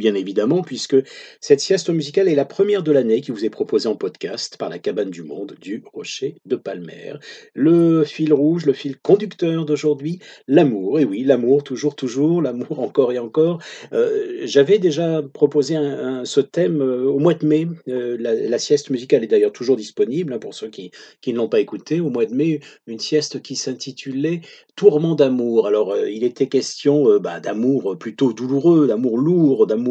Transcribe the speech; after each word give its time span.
bien 0.00 0.14
évidemment, 0.14 0.62
puisque 0.62 0.96
cette 1.40 1.60
sieste 1.60 1.90
musicale 1.90 2.26
est 2.26 2.34
la 2.34 2.46
première 2.46 2.82
de 2.82 2.90
l'année 2.90 3.20
qui 3.20 3.30
vous 3.30 3.44
est 3.44 3.50
proposée 3.50 3.86
en 3.86 3.94
podcast 3.94 4.56
par 4.56 4.70
la 4.70 4.78
Cabane 4.78 5.10
du 5.10 5.22
Monde 5.22 5.54
du 5.60 5.84
Rocher 5.92 6.36
de 6.46 6.56
Palmer. 6.56 7.14
Le 7.54 8.02
fil 8.04 8.32
rouge, 8.32 8.64
le 8.64 8.72
fil 8.72 8.98
conducteur 8.98 9.66
d'aujourd'hui, 9.66 10.18
l'amour, 10.48 10.98
et 10.98 11.04
oui, 11.04 11.22
l'amour, 11.22 11.62
toujours, 11.62 11.94
toujours, 11.94 12.40
l'amour 12.46 12.80
encore 12.80 13.12
et 13.12 13.18
encore. 13.18 13.60
Euh, 13.92 14.40
J'avais 14.44 14.78
déjà 14.78 15.22
proposé 15.22 15.76
ce 16.24 16.40
thème 16.40 16.80
euh, 16.80 17.04
au 17.04 17.18
mois 17.18 17.34
de 17.34 17.46
mai, 17.46 17.68
Euh, 17.88 18.16
la, 18.18 18.58
sieste 18.58 18.90
musicale 18.90 19.24
est 19.24 19.26
d'ailleurs 19.26 19.52
toujours 19.52 19.76
disponible 19.76 20.32
hein, 20.32 20.38
pour 20.38 20.54
ceux 20.54 20.68
qui, 20.68 20.90
ne 21.26 21.36
l'ont 21.36 21.48
pas 21.48 21.60
écouté, 21.60 22.00
au 22.00 22.08
mois 22.08 22.24
de 22.24 22.34
mai, 22.34 22.60
une 22.86 22.98
sieste 22.98 23.42
qui 23.42 23.54
s'intitulait 23.54 24.40
Tourment 24.76 25.14
d'amour. 25.14 25.66
Alors, 25.66 25.94
il 26.06 26.24
était 26.24 26.46
question 26.46 27.18
bah, 27.18 27.38
d'amour 27.38 27.98
plutôt 27.98 28.32
douloureux, 28.32 28.86
d'amour 28.86 29.18
lourd, 29.18 29.66
d'amour 29.66 29.89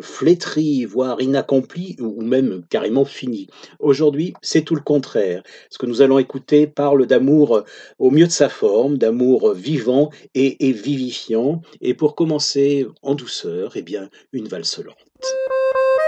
flétri, 0.00 0.84
voire 0.84 1.20
inaccompli, 1.20 1.96
ou 2.00 2.22
même 2.22 2.62
carrément 2.68 3.04
fini. 3.04 3.48
Aujourd'hui, 3.78 4.34
c'est 4.42 4.62
tout 4.62 4.74
le 4.74 4.80
contraire. 4.80 5.42
Ce 5.70 5.78
que 5.78 5.86
nous 5.86 6.02
allons 6.02 6.18
écouter 6.18 6.66
parle 6.66 7.06
d'amour 7.06 7.56
euh, 7.56 7.64
au 7.98 8.10
mieux 8.10 8.26
de 8.26 8.32
sa 8.32 8.48
forme, 8.48 8.98
d'amour 8.98 9.50
euh, 9.50 9.54
vivant 9.54 10.10
et, 10.34 10.68
et 10.68 10.72
vivifiant. 10.72 11.62
Et 11.80 11.94
pour 11.94 12.14
commencer 12.14 12.86
en 13.02 13.14
douceur, 13.14 13.72
eh 13.76 13.82
bien, 13.82 14.08
une 14.32 14.48
valse 14.48 14.78
lente. 14.78 16.01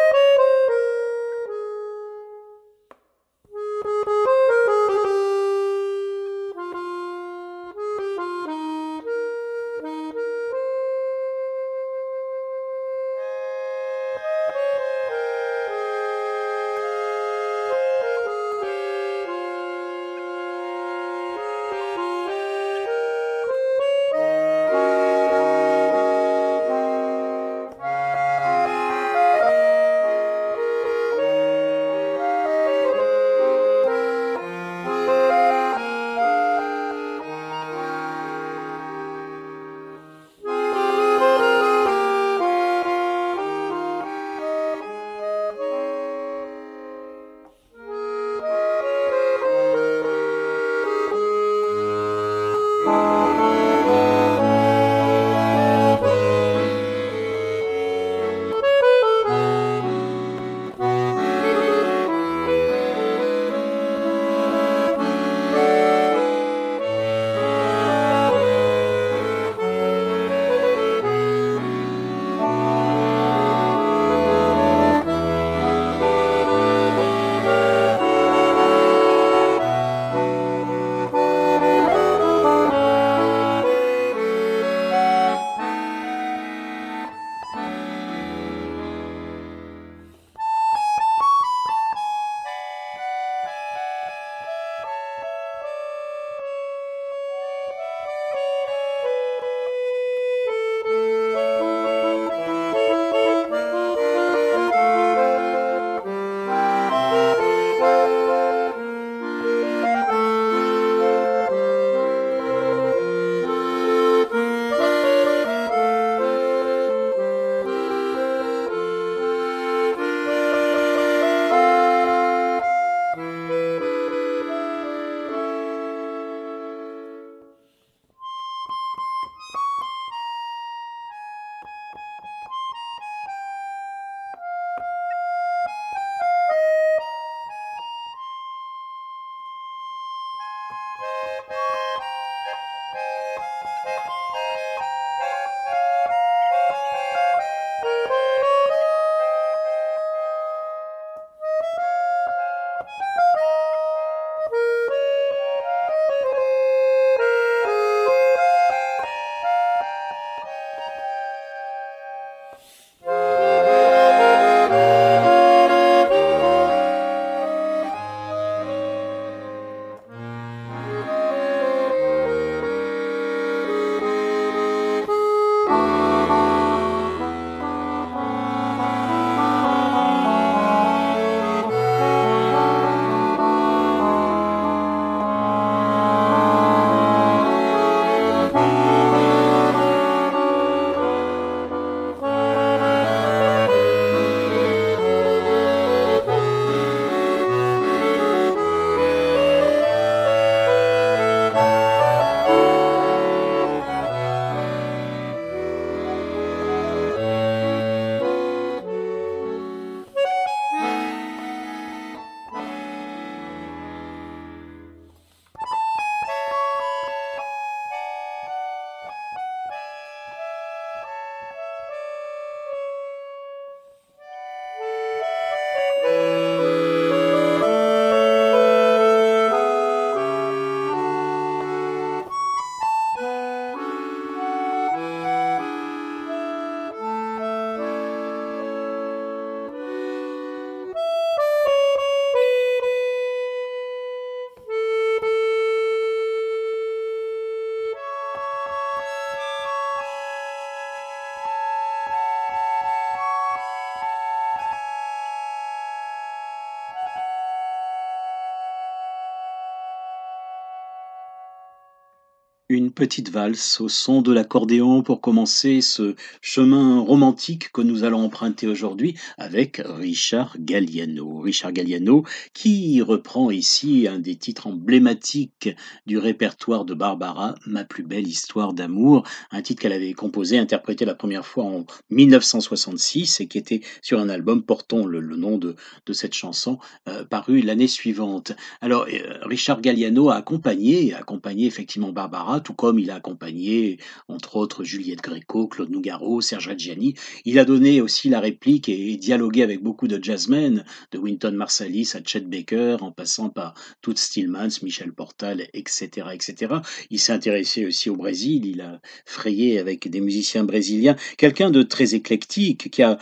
Une 262.75 262.91
petite 262.91 263.31
valse 263.31 263.81
au 263.81 263.89
son 263.89 264.21
de 264.21 264.33
l'accordéon 264.33 265.03
pour 265.03 265.21
commencer 265.21 265.81
ce 265.81 266.17
chemin 266.41 266.99
romantique 266.99 267.71
que 267.71 267.83
nous 267.83 268.03
allons 268.03 268.25
emprunter 268.25 268.67
aujourd'hui 268.67 269.15
avec 269.39 269.81
Richard 269.85 270.57
Galliano. 270.59 271.34
Richard 271.45 271.73
Galliano 271.73 272.25
qui 272.53 273.01
reprend 273.03 273.51
ici 273.51 274.07
un 274.11 274.19
des 274.19 274.37
titres 274.37 274.67
emblématiques 274.67 275.69
du 276.07 276.19
répertoire 276.19 276.85
de 276.85 276.95
Barbara, 276.95 277.55
Ma 277.67 277.85
plus 277.85 278.03
belle 278.03 278.27
histoire 278.27 278.73
d'amour, 278.73 279.25
un 279.51 279.63
titre 279.63 279.83
qu'elle 279.83 279.93
avait 279.93 280.13
composé, 280.13 280.59
interprété 280.59 281.05
la 281.05 281.15
première 281.15 281.47
fois 281.47 281.65
en 281.65 281.85
1966 282.11 283.41
et 283.41 283.47
qui 283.47 283.59
était 283.59 283.81
sur 284.03 284.19
un 284.19 284.29
album 284.29 284.63
portant 284.63 285.07
le, 285.07 285.21
nom 285.21 285.59
de, 285.59 285.77
cette 286.13 286.35
chanson 286.35 286.79
euh, 287.09 287.25
paru 287.25 287.61
l'année 287.61 287.89
suivante. 287.89 288.53
Alors 288.81 289.07
euh, 289.13 289.39
Richard 289.43 289.81
Galliano 289.81 290.31
a 290.31 290.37
accompagné, 290.37 291.15
accompagné 291.15 291.67
effectivement 291.67 292.13
Barbara 292.13 292.61
tout 292.61 292.75
comme 292.75 292.99
il 292.99 293.11
a 293.11 293.17
accompagné, 293.17 293.99
entre 294.29 294.57
autres, 294.57 294.85
Juliette 294.85 295.23
Gréco, 295.23 295.67
Claude 295.69 295.91
Nougaro, 295.91 296.41
Serge 296.41 296.69
Reggiani. 296.69 297.15
Il 297.45 297.59
a 297.59 297.65
donné 297.65 298.01
aussi 298.01 298.29
la 298.29 298.41
réplique 298.41 298.89
et 298.89 299.17
dialogué 299.17 299.63
avec 299.63 299.83
beaucoup 299.83 300.09
de 300.09 300.23
jazzmen, 300.23 300.85
de 301.13 301.19
Marsalis 301.53 302.13
à 302.15 302.21
Chet 302.25 302.41
Baker, 302.41 302.97
en 303.01 303.13
passant 303.13 303.49
par 303.49 303.75
Toots 304.03 304.17
Stillmans, 304.17 304.83
Michel 304.83 305.13
Portal, 305.13 305.67
etc., 305.73 306.29
etc. 306.33 306.77
Il 307.11 307.19
s'est 307.19 307.33
intéressé 307.33 307.87
aussi 307.87 308.11
au 308.11 308.17
Brésil, 308.17 308.67
il 308.67 308.81
a 308.81 309.01
frayé 309.25 309.79
avec 309.79 310.09
des 310.09 310.21
musiciens 310.21 310.65
brésiliens. 310.65 311.17
Quelqu'un 311.37 311.71
de 311.71 311.83
très 311.83 312.15
éclectique, 312.15 312.91
qui 312.91 313.03
a 313.03 313.19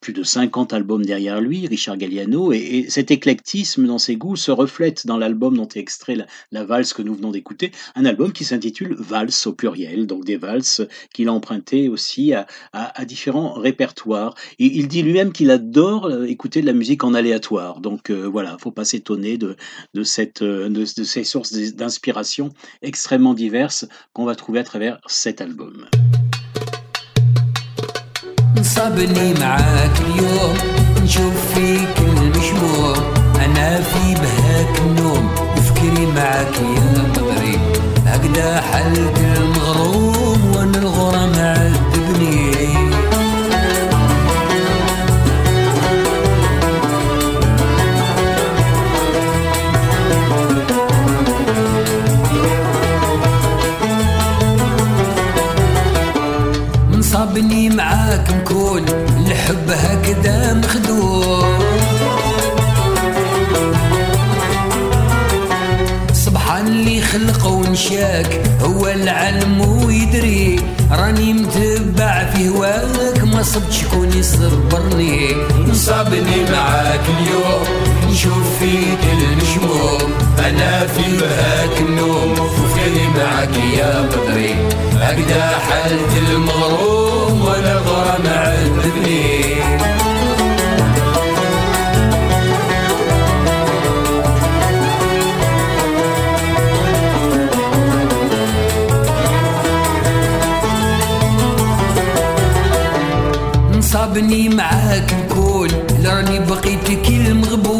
plus 0.00 0.12
de 0.12 0.22
50 0.22 0.72
albums 0.72 1.04
derrière 1.04 1.40
lui, 1.40 1.66
Richard 1.66 1.96
Galliano, 1.96 2.52
et, 2.52 2.86
cet 2.88 3.10
éclectisme 3.10 3.86
dans 3.86 3.98
ses 3.98 4.16
goûts 4.16 4.36
se 4.36 4.50
reflète 4.50 5.06
dans 5.06 5.16
l'album 5.16 5.56
dont 5.56 5.68
est 5.68 5.78
extrait 5.78 6.16
la, 6.50 6.64
valse 6.64 6.92
que 6.92 7.02
nous 7.02 7.14
venons 7.14 7.30
d'écouter, 7.30 7.72
un 7.94 8.04
album 8.04 8.32
qui 8.32 8.44
s'intitule 8.44 8.94
Valse 8.98 9.46
au 9.46 9.52
pluriel, 9.52 10.06
donc 10.06 10.24
des 10.24 10.36
valses 10.36 10.82
qu'il 11.12 11.28
a 11.28 11.32
empruntées 11.32 11.88
aussi 11.88 12.32
à, 12.32 12.46
différents 13.04 13.52
répertoires. 13.52 14.34
Et 14.58 14.66
il 14.66 14.88
dit 14.88 15.02
lui-même 15.02 15.32
qu'il 15.32 15.50
adore 15.50 16.06
euh, 16.06 16.24
écouter 16.24 16.60
de 16.60 16.66
la 16.66 16.72
musique 16.72 17.04
en 17.04 17.14
aléatoire, 17.14 17.80
donc 17.80 18.10
euh, 18.10 18.26
voilà, 18.26 18.56
faut 18.58 18.70
pas 18.70 18.84
s'étonner 18.84 19.38
de, 19.38 19.56
cette, 20.04 20.42
euh, 20.42 20.68
de 20.68 20.84
ces 20.84 21.24
sources 21.24 21.52
d'inspiration 21.52 22.50
extrêmement 22.82 23.34
diverses 23.34 23.86
qu'on 24.12 24.24
va 24.24 24.34
trouver 24.34 24.60
à 24.60 24.64
travers 24.64 25.00
cet 25.06 25.40
album. 25.40 25.86
صابني 28.62 29.34
معاك 29.40 30.00
اليوم 30.00 30.54
نشوف 31.02 31.34
فيك 31.54 31.96
المشموع 31.98 32.96
أنا 33.44 33.80
في 33.80 34.14
بهاك 34.14 34.78
النوم 34.78 35.30
وفكري 35.56 36.06
معاك 36.06 36.54
يا 36.60 37.02
مدري 37.02 37.58
هكذا 38.06 38.60
حلت 38.60 39.18
المغروم 39.36 40.01
صابني 57.42 57.68
معاك 57.68 58.30
نكون 58.30 58.84
الحب 59.26 59.70
هكذا 59.70 60.54
مخدوم. 60.54 61.58
سبحان 66.12 66.66
اللي 66.66 67.00
خلق 67.00 67.46
ونشاك 67.46 68.40
هو 68.60 68.88
العلم 68.88 69.60
ويدري. 69.60 70.60
راني 70.90 71.32
متبع 71.32 72.30
في 72.30 72.48
هواك 72.48 73.24
ما 73.24 73.42
صبت 73.42 73.72
شكون 73.72 74.12
يصبرني 74.12 75.34
صابني 75.72 76.50
معاك 76.52 77.04
اليوم. 77.18 77.81
نشوف 78.12 78.58
فيك 78.60 78.98
المشموم 79.12 80.12
أنا 80.38 80.86
في 80.86 81.16
بهاك 81.18 81.80
النوم 81.80 82.32
وفيني 82.32 83.08
معاك 83.16 83.56
يا 83.78 84.02
بدري؟ 84.02 84.54
هكذا 85.00 85.58
حالة 85.58 86.18
المغروم 86.18 87.42
ولا 87.42 87.76
غرام 87.78 88.26
عذبني 88.26 89.52
صابني 103.80 104.48
معاك 104.48 105.12
نكون 105.14 105.68
لراني 106.00 106.38
بقيت 106.38 106.84
كي 107.06 107.16
المغبون 107.16 107.71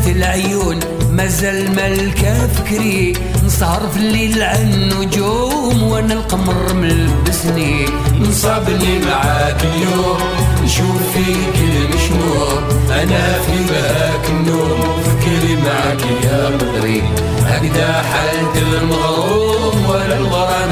مذبلت 0.00 0.16
العيون 0.16 0.80
مازال 1.10 1.70
ملكة 1.70 2.46
فكري. 2.46 3.12
نسهر 3.44 3.88
في 3.88 3.96
الليل 3.96 4.42
عن 4.42 4.72
النجوم 4.72 5.82
وأنا 5.82 6.14
القمر 6.14 6.74
ملبسني. 6.74 7.86
نصابني 8.20 8.98
معاك 8.98 9.60
اليوم 9.64 10.18
نشوف 10.64 11.02
فيك 11.14 11.56
المشموم. 11.56 12.62
أنا 12.90 13.38
في 13.38 13.56
بهاك 13.68 14.30
النوم 14.30 15.02
فكري 15.02 15.56
معاك 15.56 16.02
يا 16.24 16.50
بدري 16.50 17.02
هكذا 17.46 18.02
حالة 18.02 18.54
المغروم 18.58 19.90
ولا 19.90 20.16
الغرام 20.16 20.70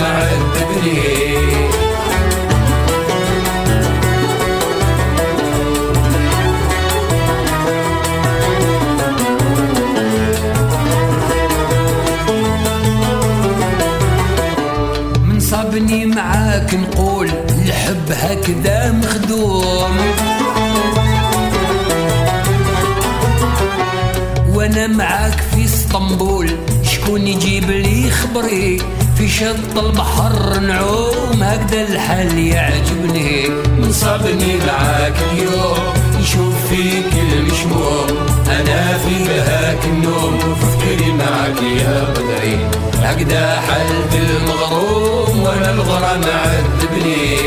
صابني 0.58 1.67
معاك 16.58 16.74
نقول 16.74 17.28
الحب 17.50 18.12
هكذا 18.12 18.92
مخدوم. 18.92 19.96
وأنا 24.54 24.86
معاك 24.86 25.40
في 25.54 25.64
اسطنبول 25.64 26.50
شكون 26.82 27.26
يجيب 27.26 27.70
لي 27.70 28.10
خبري؟ 28.10 28.78
في 29.18 29.28
شط 29.28 29.78
البحر 29.78 30.60
نعوم 30.60 31.42
هكذا 31.42 31.82
الحال 31.82 32.38
يعجبني. 32.38 33.48
نصابني 33.80 34.56
معاك 34.66 35.14
اليوم 35.32 35.78
نشوف 36.20 36.54
فيك 36.70 37.12
المشموم. 37.32 38.06
أنا 38.46 38.98
في 38.98 39.24
بهاك 39.24 39.84
النوم 39.84 40.34
وفكري 40.34 41.12
معاك 41.12 41.62
يا 41.62 42.06
بدري. 42.10 42.70
هكذا 43.02 43.60
حلت 43.60 44.14
المغروم 44.14 45.42
وأنا 45.42 45.70
الغرام 45.70 46.20
عذبني. 46.24 47.38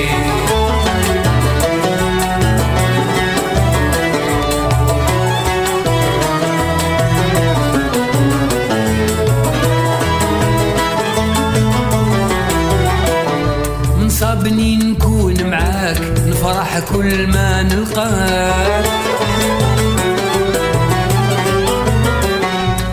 نفرح 16.52 16.80
كل 16.80 17.28
ما 17.28 17.64
نلقاك 17.64 18.86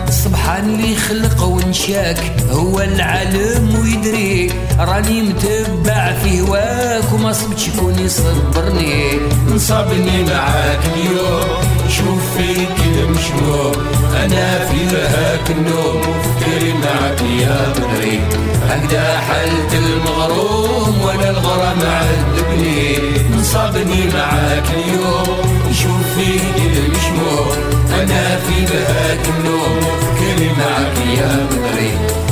سبحان 0.09 0.65
اللي 0.69 0.95
خلق 0.95 1.43
ونشاك 1.43 2.17
هو 2.51 2.81
العالم 2.81 3.79
ويدري. 3.79 4.51
راني 4.79 5.21
متبع 5.21 6.13
في 6.23 6.41
هواك 6.41 7.13
وما 7.13 7.33
صبت 7.33 7.59
شكون 7.59 7.99
يصبرني. 7.99 9.19
نصابني 9.55 10.23
معاك 10.23 10.79
اليوم. 10.95 11.78
شوف 11.99 12.37
فيك 12.37 12.77
المشموم 12.97 13.71
أنا 14.23 14.65
في 14.65 14.85
بهاك 14.91 15.49
النوم 15.51 16.01
وفكري 16.01 16.73
معاك 16.73 17.21
يا 17.21 17.73
بدري 17.73 18.19
هكذا 18.69 19.19
حلت 19.19 19.73
المغروم 19.73 21.01
وأنا 21.01 21.29
الغرام 21.29 21.77
عذبني 21.81 22.97
نصابني 23.37 24.07
معاك 24.13 24.63
اليوم 24.73 25.37
شوف 25.73 26.17
فيك 26.17 26.55
المشموم 26.77 27.47
أنا 28.01 28.39
في 28.39 28.65
بهاك 28.65 29.19
النوم 29.37 29.77
وفكري 29.77 30.49
معاك 30.59 30.97
يا 31.17 31.47
بدري 31.51 31.91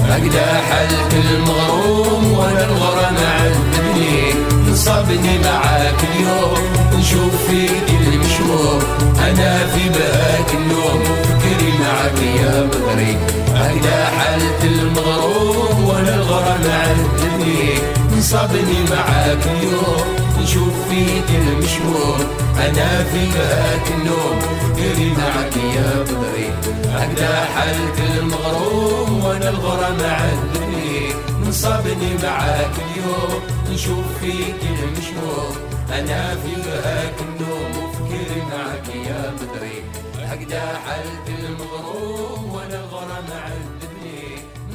هكذا 0.09 0.61
حلت 0.69 1.13
المغروم 1.25 2.31
وأنا 2.37 2.65
الغرام 2.65 3.15
عذبني 3.17 4.33
نصابني 4.77 5.39
معاك 5.39 5.99
اليوم. 6.03 6.57
نشوف 6.99 7.33
فيك 7.47 7.87
مشموم 8.25 8.79
أنا 9.27 9.67
في 9.67 9.89
بهاك 9.89 10.53
النوم 10.53 11.03
فكري 11.23 11.71
معك 11.79 12.19
يا 12.41 12.61
بدري 12.61 13.17
هكذا 13.53 14.05
حالة 14.05 14.63
المغروم 14.63 15.85
وأنا 15.89 16.15
الغرام 16.15 16.61
عذبني 16.81 17.79
نصابني 18.17 18.79
معاك 18.89 19.43
اليوم. 19.57 20.05
نشوف 20.41 20.73
فيك 20.89 21.29
المشموم 21.29 22.19
أنا 22.65 23.03
في 23.03 23.25
بهاك 23.35 23.87
النوم 23.97 24.39
فكري 24.39 25.09
معك 25.09 25.57
يا 25.75 26.03
بدري 26.03 26.49
هكذا 26.93 27.45
حالة 27.55 28.19
المغروم 28.19 29.25
وأنا 29.25 29.49
الغرام 29.49 29.97
عذبني 30.01 31.13
نصابني 31.47 32.11
معاك 32.23 32.66
اليوم 33.06 33.42
نشوف 33.72 34.18
فيك 34.20 34.60
المشموم 34.62 35.54
انا 35.98 36.36
في 36.36 36.54
بهاك 36.54 37.16
النوم 37.20 37.70
وفكري 37.84 38.40
معك 38.50 38.88
يا 38.88 39.30
بدري 39.30 39.78
هكذا 40.14 40.78
حالة 40.78 41.26
المغروم 41.38 42.52
وانا 42.54 42.80
الغرام 42.84 43.26
عذبني 43.44 44.22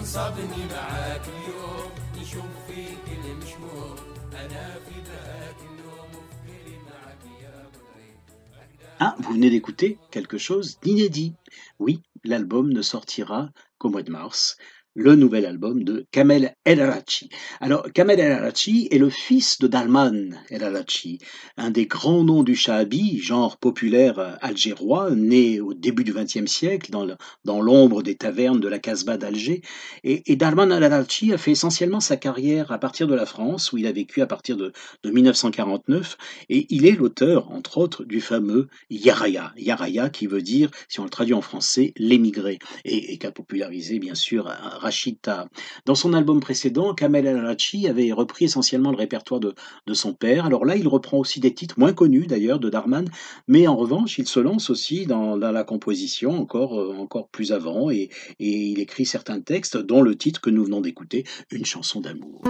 نصابني 0.01 0.62
معاك 0.72 1.22
اليوم 1.27 1.89
نشوف 2.22 2.51
فيك 2.68 3.06
المشموم 3.25 3.96
انا 4.34 4.66
في 4.86 4.96
بهاك 5.08 5.56
النوم 5.70 6.10
وفكري 6.18 6.75
معك 6.89 7.22
يا 7.44 7.63
بدري 7.74 8.13
Ah, 9.00 9.16
vous 9.20 9.34
venez 9.34 9.51
d'écouter 9.51 10.00
quelque 10.12 10.39
chose 10.39 10.80
d'inédit. 10.84 11.36
Oui, 11.80 12.01
l'album 12.24 12.66
ne 12.74 12.82
sortira 12.82 13.50
qu'au 13.77 13.89
mois 13.89 14.01
de 14.01 14.12
mars. 14.12 14.58
Le 14.95 15.15
nouvel 15.15 15.47
album 15.47 15.85
de 15.85 16.05
Kamel 16.11 16.55
El 16.67 16.83
Arachi. 16.83 17.31
Alors, 17.61 17.91
Kamel 17.95 18.21
El 18.21 18.31
Arachi 18.31 18.89
est 18.91 18.99
le 18.99 19.09
fils 19.09 19.59
de 19.59 19.67
Dalman 19.67 20.39
El 20.51 20.63
Arachi, 20.63 21.19
un 21.57 21.71
des 21.71 21.87
grands 21.87 22.25
noms 22.25 22.43
du 22.43 22.55
shahabi, 22.55 23.19
genre 23.19 23.57
populaire 23.57 24.37
algérois, 24.43 25.11
né 25.13 25.63
au 25.63 25.73
début 25.73 26.05
du 26.05 26.13
XXe 26.13 26.45
siècle 26.45 26.91
dans 26.91 27.63
l'ombre 27.63 28.03
des 28.03 28.17
tavernes 28.17 28.61
de 28.61 28.69
la 28.69 28.79
Casbah 28.79 29.17
d'Alger. 29.17 29.63
Et, 30.05 30.31
et 30.31 30.37
Dalman 30.37 30.71
El 30.71 30.85
Arachi 30.85 31.33
a 31.33 31.39
fait 31.39 31.53
essentiellement 31.53 32.01
sa 32.01 32.19
carrière 32.19 32.71
à 32.71 32.79
partir 32.79 33.07
de 33.07 33.15
la 33.15 33.25
France, 33.25 33.73
où 33.73 33.79
il 33.79 33.87
a 33.87 33.93
vécu 33.93 34.21
à 34.21 34.27
partir 34.27 34.59
de, 34.59 34.73
de 35.05 35.11
1949, 35.11 36.19
et 36.51 36.67
il 36.69 36.85
est 36.85 36.97
l'auteur, 36.97 37.51
entre 37.51 37.79
autres, 37.79 38.05
du 38.05 38.21
fameux 38.21 38.69
Yaraya. 38.91 39.55
Yaraya 39.57 40.11
qui 40.11 40.27
veut 40.27 40.43
dire, 40.43 40.71
si 40.89 41.01
on 41.01 41.05
le 41.05 41.11
traduit 41.11 41.33
en 41.33 41.41
français, 41.41 41.95
l'émigré, 41.97 42.59
et, 42.85 43.15
et 43.15 43.17
qu'a 43.17 43.33
popularisé 43.33 43.99
bien 43.99 44.15
sûr 44.15 44.53
Dans 45.87 45.95
son 45.95 46.12
album 46.12 46.41
précédent, 46.41 46.95
Kamel 46.95 47.27
El-Arachi 47.27 47.89
avait 47.89 48.12
repris 48.12 48.47
essentiellement 48.47 48.91
le 48.91 48.97
répertoire 48.97 49.41
de, 49.41 49.55
de 49.87 49.95
son 49.95 50.15
père. 50.15 50.47
Alors 50.47 50.65
là, 50.65 50.77
il 50.77 50.89
reprend 50.89 51.19
aussi 51.19 51.41
des 51.41 51.55
titres 51.55 51.79
moins 51.79 51.93
connus 51.93 52.27
d'ailleurs 52.27 52.59
de 52.59 52.71
Darman, 52.71 53.09
mais 53.49 53.67
en 53.67 53.77
revanche, 53.77 54.19
il 54.19 54.27
se 54.27 54.41
lance 54.41 54.71
aussi 54.71 55.07
dans, 55.07 55.37
dans 55.37 55.53
la 55.53 55.65
composition 55.65 56.39
encore, 56.39 56.81
euh, 56.81 56.95
encore 56.97 57.29
plus 57.29 57.53
avant, 57.53 57.91
et, 57.91 58.11
et 58.39 58.51
il 58.71 58.81
écrit 58.81 59.07
certains 59.07 59.41
textes, 59.41 59.77
dont 59.77 60.03
le 60.03 60.17
titre 60.17 60.41
que 60.41 60.51
nous 60.51 60.65
venons 60.65 60.81
d'écouter, 60.81 61.25
Une 61.51 61.65
chanson 61.65 62.01
d'amour. 62.01 62.43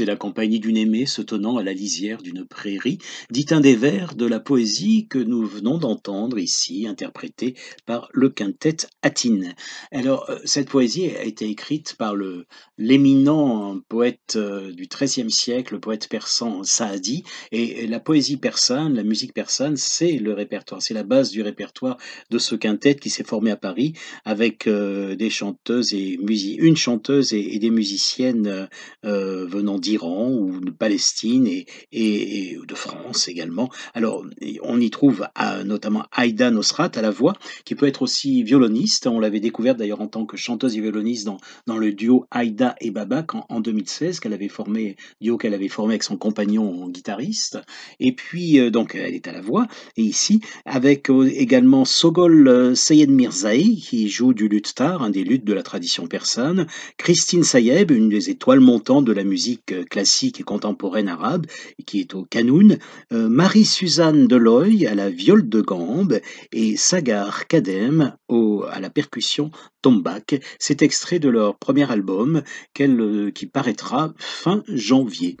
C'est 0.00 0.06
la 0.06 0.16
compagnie 0.16 0.60
d'une 0.60 0.78
aimée 0.78 1.04
se 1.04 1.20
tenant 1.20 1.58
à 1.58 1.62
la 1.62 1.74
lisière 1.74 2.22
d'une 2.22 2.46
prairie, 2.46 2.96
dit 3.30 3.44
un 3.50 3.60
des 3.60 3.76
vers 3.76 4.14
de 4.14 4.24
la 4.24 4.40
poésie 4.40 5.06
que 5.08 5.18
nous 5.18 5.44
venons 5.44 5.76
d'entendre 5.76 6.38
ici, 6.38 6.86
interprétée 6.88 7.54
par 7.84 8.08
le 8.14 8.30
quintet 8.30 8.78
Atine. 9.02 9.54
Alors, 9.92 10.30
euh, 10.30 10.38
cette 10.46 10.70
poésie 10.70 11.10
a 11.10 11.24
été 11.24 11.50
écrite 11.50 11.96
par 11.98 12.14
le, 12.14 12.46
l'éminent 12.78 13.78
poète 13.90 14.36
euh, 14.36 14.72
du 14.72 14.88
XIIIe 14.88 15.30
siècle, 15.30 15.74
le 15.74 15.80
poète 15.80 16.08
persan 16.08 16.64
Saadi, 16.64 17.22
et 17.52 17.86
la 17.86 18.00
poésie 18.00 18.38
persane, 18.38 18.94
la 18.94 19.02
musique 19.02 19.34
persane, 19.34 19.76
c'est 19.76 20.12
le 20.12 20.32
répertoire, 20.32 20.80
c'est 20.80 20.94
la 20.94 21.02
base 21.02 21.30
du 21.30 21.42
répertoire 21.42 21.98
de 22.30 22.38
ce 22.38 22.54
quintet 22.54 22.94
qui 22.94 23.10
s'est 23.10 23.22
formé 23.22 23.50
à 23.50 23.56
Paris 23.56 23.92
avec 24.24 24.66
euh, 24.66 25.14
des 25.14 25.28
chanteuses 25.28 25.92
et 25.92 26.18
une 26.58 26.76
chanteuse 26.76 27.34
et, 27.34 27.58
des 27.58 27.68
musiciennes 27.68 28.68
venant 29.02 29.78
d'Iran 29.78 29.89
d'Iran 29.90 30.30
ou 30.30 30.60
de 30.60 30.70
Palestine 30.70 31.46
et, 31.46 32.58
de 32.66 32.74
France 32.74 33.28
également. 33.28 33.68
Alors, 33.94 34.24
on 34.62 34.80
y 34.80 34.90
trouve 34.90 35.26
notamment 35.64 36.04
Aïda 36.12 36.50
Nosrat 36.50 36.90
à 36.94 37.02
la 37.02 37.10
voix, 37.10 37.34
qui 37.64 37.74
peut 37.74 37.86
être 37.86 38.02
aussi 38.02 38.42
violoniste. 38.42 39.06
On 39.06 39.18
l'avait 39.18 39.40
découvert 39.40 39.74
d'ailleurs 39.74 40.00
en 40.00 40.06
tant 40.06 40.26
que 40.26 40.36
chanteuse 40.36 40.76
et 40.76 40.80
violoniste 40.80 41.26
dans, 41.26 41.38
dans 41.66 41.76
le 41.76 41.92
duo 41.92 42.26
Aïda 42.30 42.76
et 42.80 42.90
Baba 42.90 43.24
en, 43.48 43.60
2016, 43.60 44.20
qu'elle 44.20 44.32
avait 44.32 44.48
formé, 44.48 44.96
duo 45.20 45.36
qu'elle 45.36 45.54
avait 45.54 45.68
formé 45.68 45.94
avec 45.94 46.02
son 46.02 46.16
compagnon 46.16 46.88
guitariste. 46.88 47.58
Et 47.98 48.12
puis, 48.12 48.58
euh, 48.60 48.70
donc, 48.70 48.94
elle 48.94 49.14
est 49.14 49.28
à 49.28 49.32
la 49.32 49.40
voix. 49.40 49.66
Et 49.96 50.02
ici, 50.02 50.40
avec 50.64 51.10
euh, 51.10 51.30
également 51.34 51.84
Sogol 51.84 52.48
euh, 52.48 52.74
Sayed 52.74 53.10
Mirzaï, 53.10 53.76
qui 53.76 54.08
joue 54.08 54.32
du 54.32 54.48
luthtar, 54.48 55.02
un 55.02 55.10
des 55.10 55.24
luths 55.24 55.44
de 55.44 55.52
la 55.52 55.62
tradition 55.62 56.06
persane, 56.06 56.66
Christine 56.96 57.44
Sayeb, 57.44 57.90
une 57.90 58.08
des 58.08 58.30
étoiles 58.30 58.60
montantes 58.60 59.04
de 59.04 59.12
la 59.12 59.24
musique 59.24 59.69
classique 59.88 60.40
et 60.40 60.42
contemporaine 60.42 61.08
arabe, 61.08 61.46
qui 61.86 62.00
est 62.00 62.14
au 62.14 62.24
Kanoun, 62.24 62.78
euh, 63.12 63.28
Marie-Suzanne 63.28 64.26
Deloy 64.26 64.86
à 64.86 64.94
la 64.94 65.10
viole 65.10 65.48
de 65.48 65.60
gambe 65.60 66.20
et 66.52 66.76
Sagar 66.76 67.46
Kadem 67.46 68.14
au, 68.28 68.64
à 68.70 68.80
la 68.80 68.90
percussion 68.90 69.50
tombak. 69.82 70.40
C'est 70.58 70.82
extrait 70.82 71.18
de 71.18 71.28
leur 71.28 71.58
premier 71.58 71.90
album 71.90 72.42
euh, 72.80 73.30
qui 73.30 73.46
paraîtra 73.46 74.12
fin 74.18 74.62
janvier. 74.68 75.36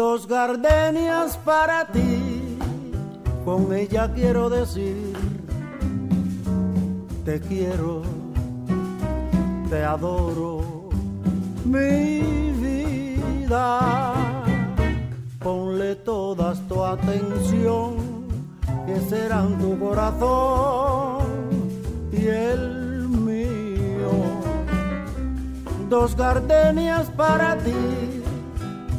Dos 0.00 0.26
con 3.44 3.72
ella 3.72 4.10
quiero 4.14 4.50
decir, 4.50 5.12
te 7.24 7.40
quiero, 7.40 8.02
te 9.68 9.82
adoro, 9.84 10.88
mi 11.64 12.20
vida. 12.62 14.14
Ponle 15.38 15.96
toda 15.96 16.54
tu 16.68 16.84
atención, 16.84 17.96
que 18.86 19.00
serán 19.08 19.58
tu 19.58 19.78
corazón 19.78 21.22
y 22.12 22.26
el 22.26 23.08
mío. 23.08 24.10
Dos 25.88 26.14
gardenias 26.14 27.10
para 27.10 27.56
ti, 27.58 28.22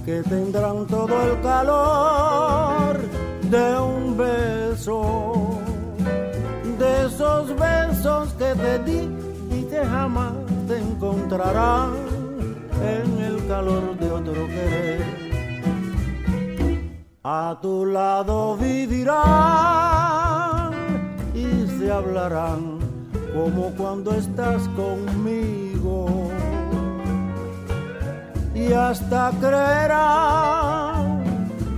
que 0.04 0.24
tendrán 0.24 0.88
todo 0.88 1.22
el 1.22 1.42
calor 1.42 3.21
de 3.52 3.80
un 3.82 4.18
beso, 4.18 5.60
de 6.80 7.06
esos 7.06 7.54
besos 7.60 8.34
que 8.40 8.56
te 8.56 8.80
di 8.80 9.10
y 9.52 9.64
que 9.64 9.86
jamás 9.86 10.32
te 10.70 10.78
encontrarán 10.78 11.92
en 12.82 13.22
el 13.22 13.46
calor 13.48 13.98
de 14.00 14.10
otro 14.10 14.48
querer. 14.48 15.02
A 17.24 17.60
tu 17.62 17.86
lado 17.86 18.56
vivirán 18.56 19.12
y 21.36 21.68
se 21.78 21.92
hablarán 21.92 22.80
como 23.34 23.72
cuando 23.76 24.14
estás 24.14 24.66
conmigo. 24.70 26.30
Y 28.56 28.72
hasta 28.72 29.32
creerán 29.42 31.01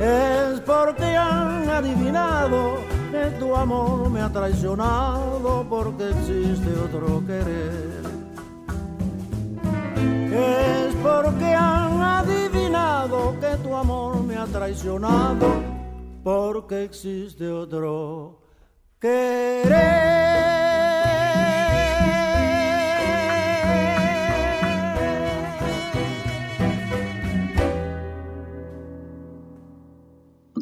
es 0.00 0.60
porque 0.60 1.04
han 1.14 1.68
adivinado 1.68 2.78
que 3.12 3.30
tu 3.38 3.54
amor 3.54 4.08
me 4.08 4.22
ha 4.22 4.30
traicionado 4.30 5.66
porque 5.68 6.08
existe 6.08 6.70
otro 6.82 7.22
querer. 7.26 8.00
Es 10.32 10.94
porque 11.02 11.54
han 11.54 12.00
adivinado 12.00 13.38
que 13.40 13.56
tu 13.62 13.74
amor 13.74 14.22
me 14.22 14.36
ha 14.36 14.46
traicionado 14.46 15.46
porque 16.24 16.84
existe 16.84 17.50
otro 17.50 18.40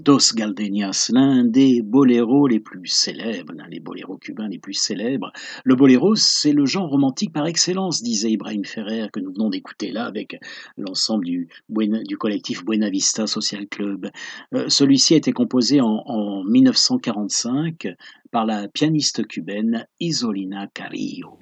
Dos 0.02 0.32
Galdenias, 0.34 1.10
l'un 1.12 1.44
des 1.44 1.82
boléros 1.82 2.46
les 2.46 2.60
plus 2.60 2.86
célèbres, 2.86 3.52
l'un 3.54 3.68
des 3.68 3.80
boléros 3.80 4.16
cubains 4.16 4.48
les 4.48 4.58
plus 4.58 4.74
célèbres. 4.74 5.32
Le 5.64 5.74
boléro, 5.74 6.14
c'est 6.14 6.52
le 6.52 6.66
genre 6.66 6.88
romantique 6.88 7.32
par 7.32 7.46
excellence, 7.46 8.02
disait 8.02 8.30
Ibrahim 8.30 8.64
Ferrer, 8.64 9.08
que 9.12 9.20
nous 9.20 9.32
venons 9.32 9.50
d'écouter 9.50 9.90
là 9.90 10.04
avec 10.06 10.38
l'ensemble 10.76 11.24
du, 11.24 11.48
du 11.68 12.16
collectif 12.16 12.64
Buena 12.64 12.90
Vista 12.90 13.26
Social 13.26 13.66
Club. 13.66 14.08
Euh, 14.54 14.68
celui-ci 14.68 15.14
a 15.14 15.16
été 15.16 15.32
composé 15.32 15.80
en, 15.80 16.02
en 16.06 16.44
1945 16.44 17.88
par 18.30 18.46
la 18.46 18.68
pianiste 18.68 19.26
cubaine 19.26 19.86
Isolina 20.00 20.68
Carillo. 20.74 21.38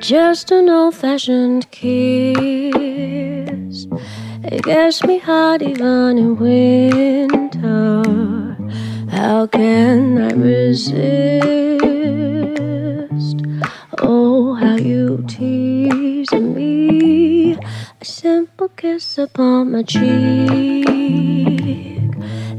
Just 0.00 0.50
an 0.52 0.70
old-fashioned 0.70 1.70
kiss 1.70 2.78
It 4.50 4.62
gets 4.62 5.04
me 5.04 5.18
hot 5.18 5.60
even 5.60 6.16
in 6.16 6.36
winter 6.36 8.02
how 9.10 9.46
can 9.46 10.18
I 10.18 10.30
resist? 10.32 11.48
Oh, 13.98 14.54
how 14.54 14.76
you 14.76 15.24
tease 15.28 16.32
me. 16.32 17.54
A 18.00 18.04
simple 18.04 18.68
kiss 18.68 19.18
upon 19.18 19.72
my 19.72 19.82
cheek. 19.82 20.86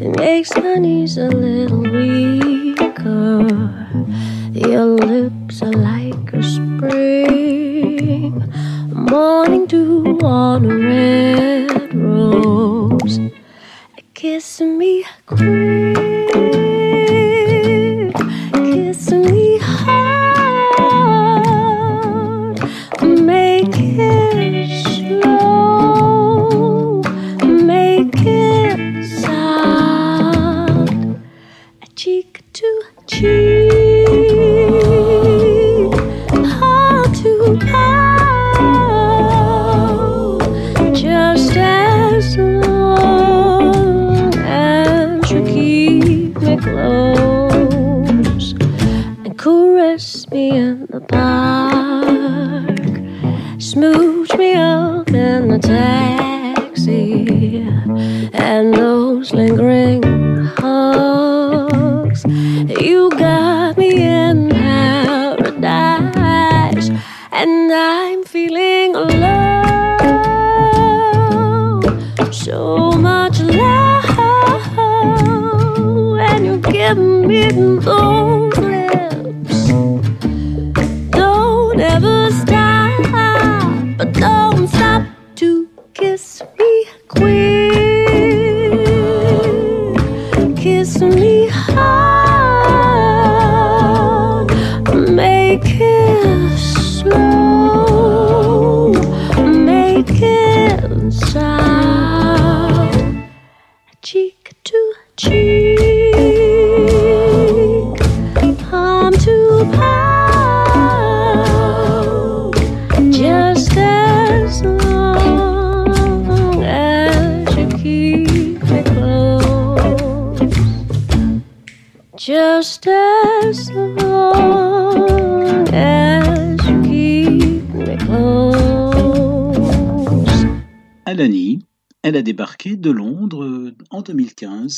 It 0.02 0.16
makes 0.18 0.56
my 0.56 0.76
knees 0.76 1.18
a 1.18 1.28
little 1.28 1.82
weaker. 1.82 3.48
Your 4.52 4.86
lips 4.86 5.62
are 5.62 5.72
like 5.72 6.34
a 6.34 6.44
spring. 6.44 8.34
Morning 8.92 9.66
dew 9.66 10.20
on 10.24 10.66
a 10.66 10.76
red 10.76 11.94
rose. 11.94 13.20
Kiss 14.14 14.60
me 14.60 15.06
quick. 15.26 16.09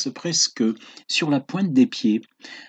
2015, 0.04 0.12
presque 0.14 0.64
sur 1.08 1.30
la 1.30 1.40
pointe 1.40 1.72
des 1.72 1.86
pieds, 1.86 2.22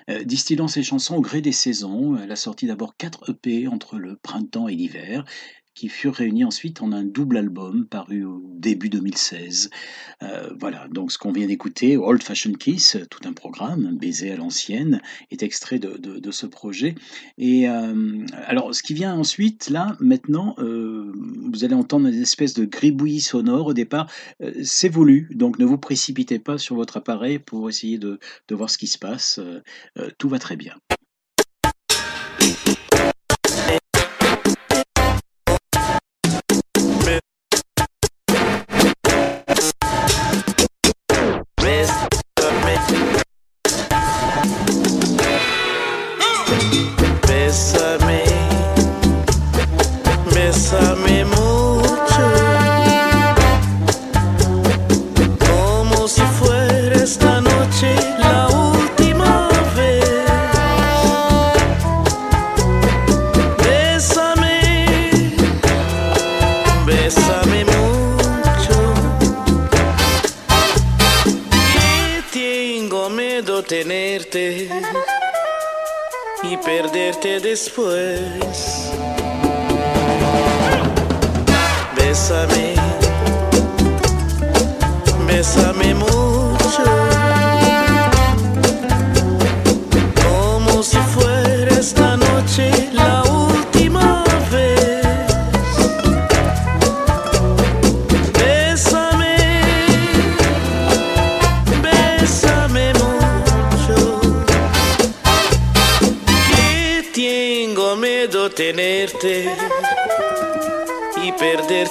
euh, 0.09 0.23
distillant 0.23 0.67
ses 0.67 0.83
chansons 0.83 1.15
au 1.15 1.21
gré 1.21 1.41
des 1.41 1.51
saisons. 1.51 2.17
Elle 2.17 2.31
a 2.31 2.35
sorti 2.35 2.67
d'abord 2.67 2.95
quatre 2.97 3.29
EP 3.29 3.67
entre 3.67 3.97
le 3.97 4.15
printemps 4.15 4.67
et 4.67 4.75
l'hiver, 4.75 5.25
qui 5.75 5.89
furent 5.89 6.15
réunis 6.15 6.45
ensuite 6.45 6.81
en 6.81 6.91
un 6.91 7.03
double 7.03 7.37
album 7.37 7.85
paru 7.85 8.25
au 8.25 8.41
début 8.55 8.89
2016. 8.89 9.69
Euh, 10.21 10.49
voilà, 10.59 10.87
donc 10.89 11.11
ce 11.11 11.17
qu'on 11.17 11.31
vient 11.31 11.47
d'écouter, 11.47 11.97
Old 11.97 12.21
Fashioned 12.21 12.57
Kiss, 12.57 12.97
tout 13.09 13.27
un 13.27 13.33
programme, 13.33 13.87
un 13.87 13.93
baiser 13.93 14.31
à 14.31 14.35
l'ancienne, 14.35 15.01
est 15.31 15.43
extrait 15.43 15.79
de, 15.79 16.31
ce 16.31 16.45
projet. 16.45 16.95
Et 17.37 17.69
euh, 17.69 18.25
alors, 18.45 18.73
ce 18.73 18.81
qui 18.81 18.93
vient 18.93 19.13
ensuite, 19.15 19.69
là, 19.69 19.95
maintenant, 19.99 20.55
euh, 20.59 21.11
vous 21.51 21.63
allez 21.63 21.75
entendre 21.75 22.07
une 22.07 22.21
espèce 22.21 22.53
de 22.53 22.65
gribouillis 22.65 23.21
sonore. 23.21 23.67
Au 23.67 23.73
départ, 23.73 24.09
c'est 24.63 24.89
voulu, 24.89 25.29
donc 25.35 25.59
ne 25.59 25.65
vous 25.65 25.77
précipitez 25.77 26.39
pas 26.39 26.57
sur 26.57 26.75
votre 26.75 26.97
appareil 26.97 27.39
pour 27.39 27.69
essayer 27.69 27.97
de 27.97 28.19
voir 28.51 28.69
ce 28.69 28.77
qui 28.77 28.87
se 28.87 28.97
passe. 28.97 29.39
tout 30.17 30.29
va 30.29 30.39
très 30.39 30.55
bien. 30.55 30.75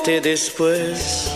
Después. 0.04 1.30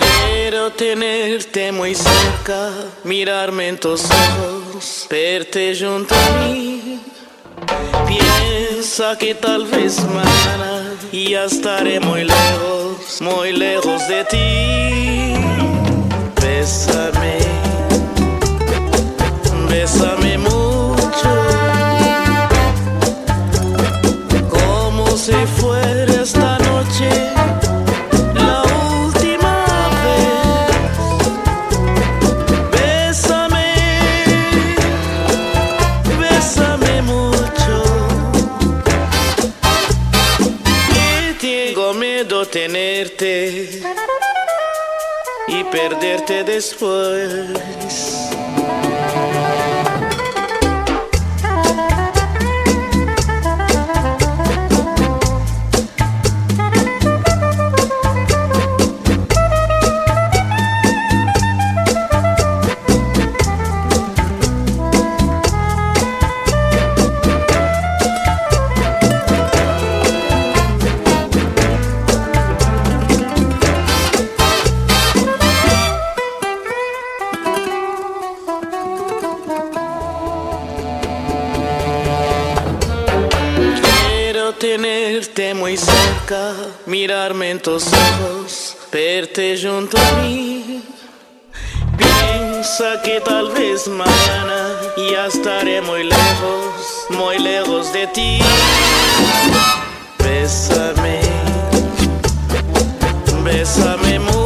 Quiero 0.00 0.72
tenerte 0.72 1.72
muy 1.72 1.94
cerca, 1.94 2.70
mirarme 3.04 3.68
en 3.68 3.78
tus 3.78 4.04
ojos, 4.04 5.06
verte 5.10 5.76
junto 5.78 6.14
a 6.14 6.44
mí. 6.44 7.00
Piensa 8.06 9.16
que 9.18 9.34
tal 9.34 9.66
vez 9.66 10.00
mañana 10.04 10.94
ya 11.12 11.44
estaré 11.44 12.00
muy 12.00 12.24
lejos, 12.24 13.20
muy 13.20 13.52
lejos 13.52 14.08
de 14.08 14.24
ti. 14.24 15.34
Bésame. 16.40 17.38
Bésame 19.68 20.38
mucho, 20.38 20.59
si 25.30 25.46
fuera 25.60 26.22
esta 26.22 26.58
noche 26.58 27.08
la 28.34 28.62
última 29.04 29.54
vez. 30.04 30.72
Bésame, 32.72 33.74
bésame 36.18 37.02
mucho, 37.02 37.74
que 40.92 41.34
tengo 41.40 41.94
miedo 41.94 42.44
tenerte 42.46 43.82
y 45.48 45.64
perderte 45.64 46.44
después. 46.44 48.10
Tenerte 84.60 85.54
muy 85.54 85.74
cerca, 85.74 86.52
mirarme 86.84 87.50
en 87.50 87.60
tus 87.60 87.86
ojos, 87.86 88.76
verte 88.92 89.58
junto 89.60 89.96
a 89.96 90.12
mí. 90.20 90.82
Piensa 91.96 93.00
que 93.02 93.22
tal 93.22 93.50
vez 93.52 93.88
mañana 93.88 94.68
ya 94.96 95.26
estaré 95.26 95.80
muy 95.80 96.04
lejos, 96.04 97.06
muy 97.08 97.38
lejos 97.38 97.90
de 97.94 98.06
ti. 98.08 98.38
Bésame, 100.18 101.20
bésame 103.42 104.18
mucho, 104.18 104.39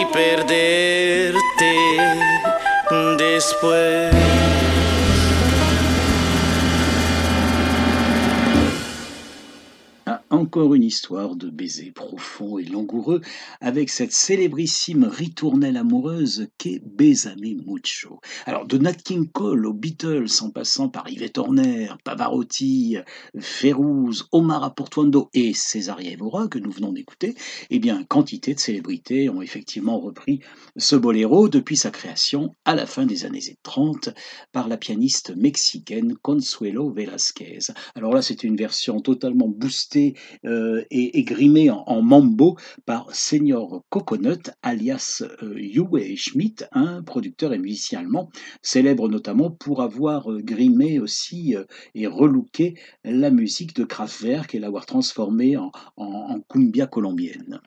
y 0.00 0.04
perderte 0.06 1.32
después. 3.16 4.14
Encore 10.56 10.74
une 10.74 10.84
histoire 10.84 11.36
de 11.36 11.50
baiser 11.50 11.90
profond 11.90 12.56
et 12.56 12.64
langoureux 12.64 13.20
avec 13.60 13.90
cette 13.90 14.12
célébrissime 14.12 15.04
ritournelle 15.04 15.76
amoureuse 15.76 16.48
qu'est 16.56 16.80
Besame 16.82 17.60
Mucho. 17.66 18.20
Alors, 18.46 18.64
de 18.64 18.78
Nat 18.78 18.94
King 18.94 19.28
Cole 19.28 19.66
aux 19.66 19.74
Beatles, 19.74 20.30
en 20.40 20.48
passant 20.48 20.88
par 20.88 21.10
Yvette 21.10 21.36
Horner, 21.36 21.88
Pavarotti, 22.04 22.96
Férouz, 23.38 24.28
Omar 24.32 24.64
Aportuando 24.64 25.28
et 25.34 25.52
Césaria 25.52 26.12
Evora, 26.12 26.48
que 26.48 26.58
nous 26.58 26.70
venons 26.70 26.92
d'écouter, 26.92 27.34
eh 27.68 27.78
bien, 27.78 28.02
quantité 28.04 28.54
de 28.54 28.58
célébrités 28.58 29.28
ont 29.28 29.42
effectivement 29.42 30.00
repris 30.00 30.40
ce 30.78 30.96
boléro 30.96 31.50
depuis 31.50 31.76
sa 31.76 31.90
création 31.90 32.54
à 32.64 32.74
la 32.74 32.86
fin 32.86 33.04
des 33.04 33.26
années 33.26 33.58
30 33.62 34.08
par 34.52 34.68
la 34.68 34.78
pianiste 34.78 35.36
mexicaine 35.36 36.16
Consuelo 36.22 36.90
Velasquez. 36.90 37.58
Alors 37.94 38.14
là, 38.14 38.22
c'est 38.22 38.42
une 38.42 38.56
version 38.56 39.00
totalement 39.00 39.48
boostée 39.48 40.14
euh, 40.46 40.84
et, 40.90 41.22
grimée 41.24 41.70
en, 41.70 42.02
mambo 42.02 42.56
par 42.84 43.14
Senior 43.14 43.82
Coconut, 43.90 44.50
alias 44.62 45.22
euh, 45.42 46.16
Schmidt, 46.16 46.64
un 46.72 47.02
producteur 47.02 47.52
et 47.52 47.58
musicien 47.58 48.00
allemand, 48.00 48.30
célèbre 48.62 49.08
notamment 49.08 49.50
pour 49.50 49.82
avoir 49.82 50.30
euh, 50.30 50.40
grimé 50.40 50.98
aussi 50.98 51.56
euh, 51.56 51.64
et 51.94 52.06
relooké 52.06 52.74
la 53.04 53.30
musique 53.30 53.74
de 53.74 53.84
Kraftwerk 53.84 54.54
et 54.54 54.58
l'avoir 54.58 54.86
transformée 54.86 55.56
en 55.56 55.70
cumbia 56.48 56.86
colombienne. 56.86 57.60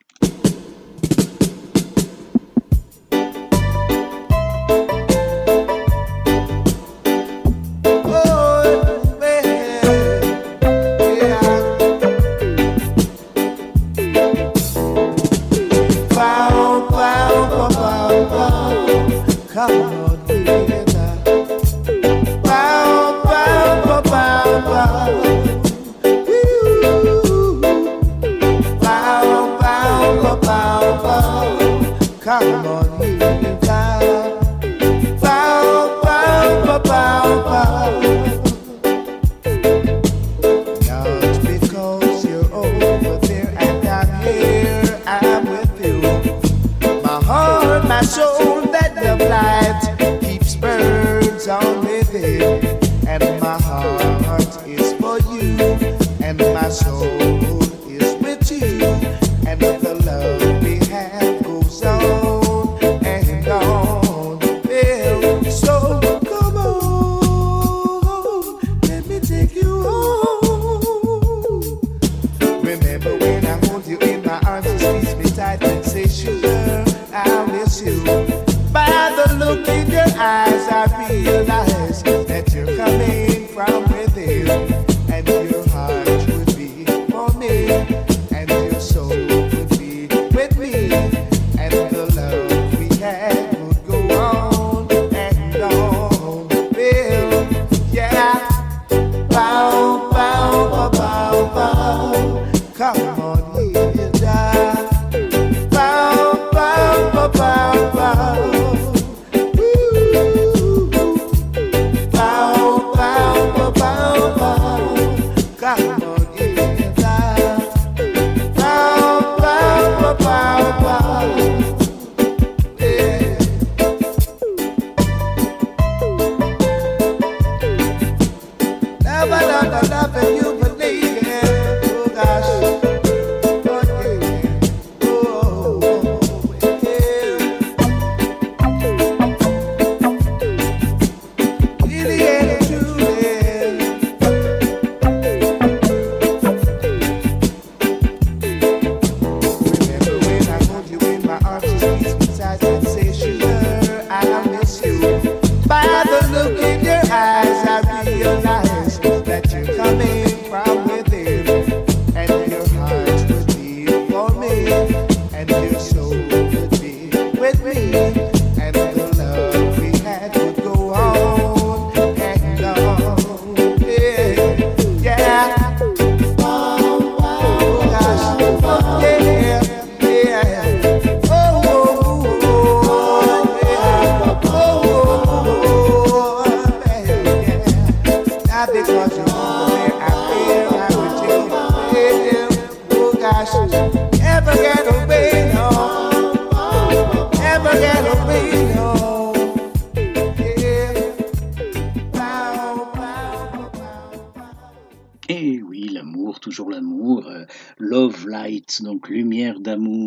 d'amour. 209.60 209.99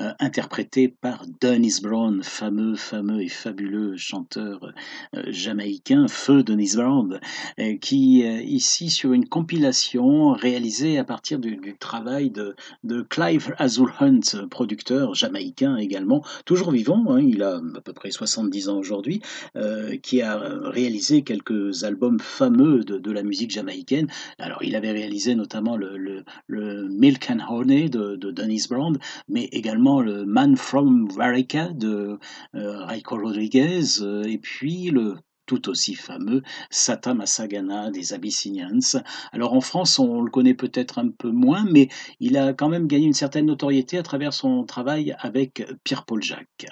Euh, 0.00 0.12
interprété 0.20 0.88
par 0.88 1.24
Dennis 1.40 1.80
Brown, 1.82 2.22
fameux, 2.22 2.76
fameux 2.76 3.22
et 3.22 3.28
fabuleux 3.28 3.96
chanteur 3.96 4.72
euh, 5.16 5.22
jamaïcain, 5.28 6.06
feu 6.08 6.42
Dennis 6.42 6.74
Brown, 6.76 7.20
euh, 7.58 7.76
qui 7.76 8.20
ici 8.20 8.90
sur 8.90 9.12
une 9.12 9.28
compilation 9.28 10.32
réalisée 10.32 10.98
à 10.98 11.04
partir 11.04 11.38
du, 11.38 11.76
travail 11.78 12.30
de, 12.30 12.54
Clive 13.08 13.54
Azul 13.58 13.90
Hunt, 14.00 14.46
producteur 14.50 15.14
jamaïcain 15.14 15.76
également, 15.76 16.24
toujours 16.44 16.70
vivant, 16.70 17.04
hein, 17.08 17.20
il 17.20 17.42
a 17.42 17.56
à 17.56 17.80
peu 17.80 17.92
près 17.92 18.10
70 18.10 18.68
ans 18.68 18.78
aujourd'hui, 18.78 19.20
qui 20.02 20.22
a 20.22 20.38
réalisé 20.64 21.22
quelques 21.22 21.84
albums 21.84 22.18
fameux 22.20 22.84
de, 22.84 23.10
la 23.10 23.22
musique 23.22 23.50
jamaïcaine. 23.50 24.08
Alors 24.38 24.62
il 24.62 24.76
avait 24.76 24.92
réalisé 24.92 25.34
notamment 25.34 25.76
le, 25.76 26.24
Milk 26.48 27.30
and 27.30 27.40
Honey 27.48 27.88
de, 27.88 28.16
de 28.16 28.30
Dennis 28.30 28.66
Brown, 28.68 28.98
mais 29.28 29.47
également 29.52 30.00
le 30.00 30.24
Man 30.24 30.56
from 30.56 31.08
Varica 31.10 31.68
de 31.68 32.18
euh, 32.54 32.84
Raiko 32.84 33.16
Rodriguez, 33.16 34.00
euh, 34.00 34.24
et 34.24 34.38
puis 34.38 34.90
le 34.90 35.16
tout 35.46 35.68
aussi 35.70 35.94
fameux 35.94 36.42
Sata 36.70 37.14
Masagana 37.14 37.90
des 37.90 38.12
Abyssinians. 38.12 39.02
Alors 39.32 39.54
en 39.54 39.62
France, 39.62 39.98
on 39.98 40.20
le 40.20 40.30
connaît 40.30 40.54
peut-être 40.54 40.98
un 40.98 41.08
peu 41.08 41.30
moins, 41.30 41.64
mais 41.64 41.88
il 42.20 42.36
a 42.36 42.52
quand 42.52 42.68
même 42.68 42.86
gagné 42.86 43.06
une 43.06 43.14
certaine 43.14 43.46
notoriété 43.46 43.98
à 43.98 44.02
travers 44.02 44.34
son 44.34 44.64
travail 44.64 45.16
avec 45.18 45.66
Pierre-Paul 45.84 46.22
Jacques. 46.22 46.66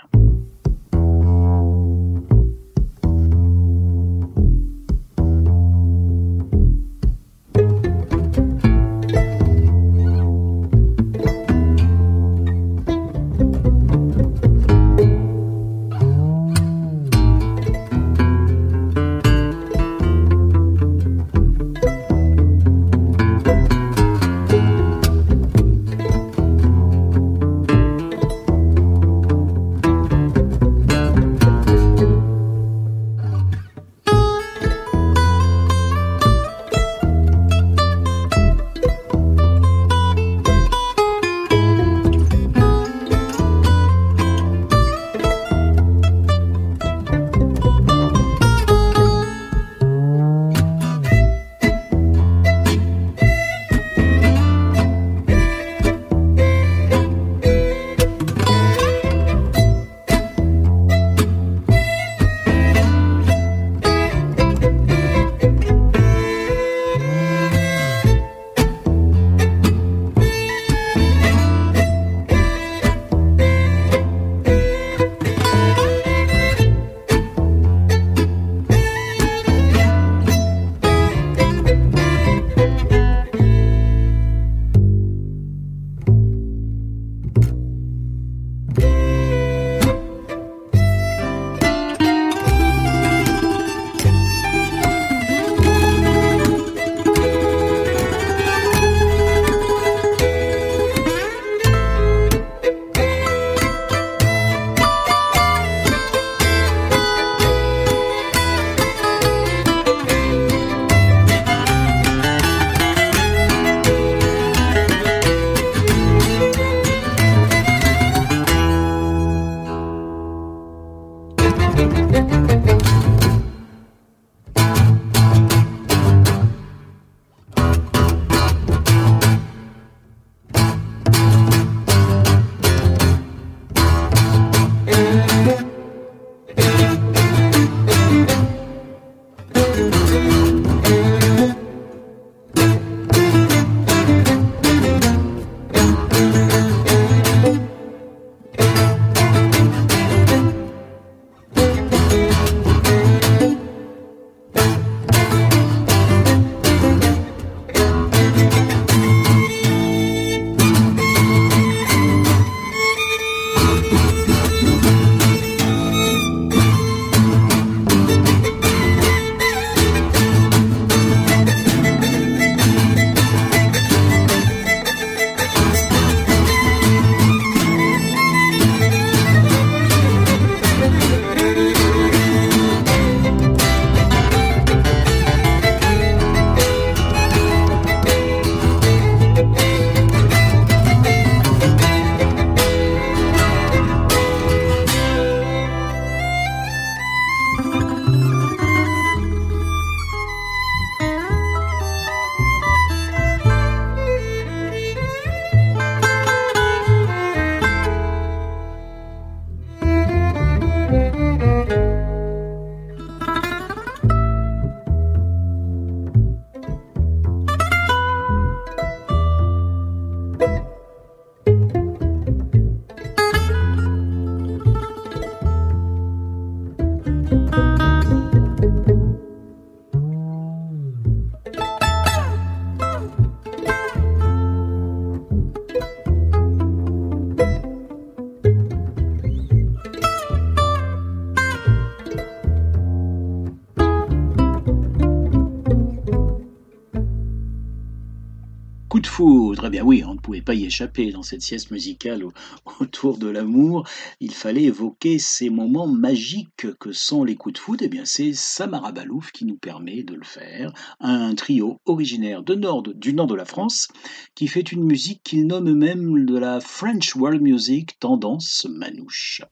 Eh 249.67 249.71
bien 249.71 249.83
oui, 249.83 250.05
on 250.07 250.15
ne 250.15 250.21
pouvait 250.21 250.43
pas 250.43 250.55
y 250.55 250.65
échapper 250.65 251.11
dans 251.11 251.25
cette 251.25 251.43
sieste 251.43 251.73
musicale 251.73 252.25
autour 252.81 253.19
de 253.19 253.29
l'amour. 253.29 253.85
Il 254.21 254.33
fallait 254.33 254.65
évoquer 254.65 255.19
ces 255.19 255.51
moments 255.51 255.89
magiques 255.89 256.69
que 256.79 256.93
sont 256.93 257.25
les 257.25 257.35
coups 257.35 257.55
de 257.55 257.59
foudre. 257.59 257.83
Eh 257.85 257.89
bien 257.89 258.05
c'est 258.05 258.33
Samara 258.33 258.93
Balouf 258.93 259.33
qui 259.33 259.45
nous 259.45 259.57
permet 259.57 260.05
de 260.05 260.15
le 260.15 260.25
faire. 260.25 260.73
Un 261.01 261.35
trio 261.35 261.81
originaire 261.85 262.45
de 262.45 262.55
nord, 262.55 262.83
du 262.83 263.13
nord 263.13 263.27
de 263.27 263.35
la 263.35 263.45
France 263.45 263.89
qui 264.37 264.47
fait 264.47 264.61
une 264.73 264.85
musique 264.85 265.23
qu'il 265.25 265.47
nomme 265.49 265.75
même 265.75 266.27
de 266.27 266.39
la 266.39 266.61
French 266.61 267.17
World 267.17 267.43
Music 267.43 267.99
tendance 267.99 268.69
manouche. 268.71 269.43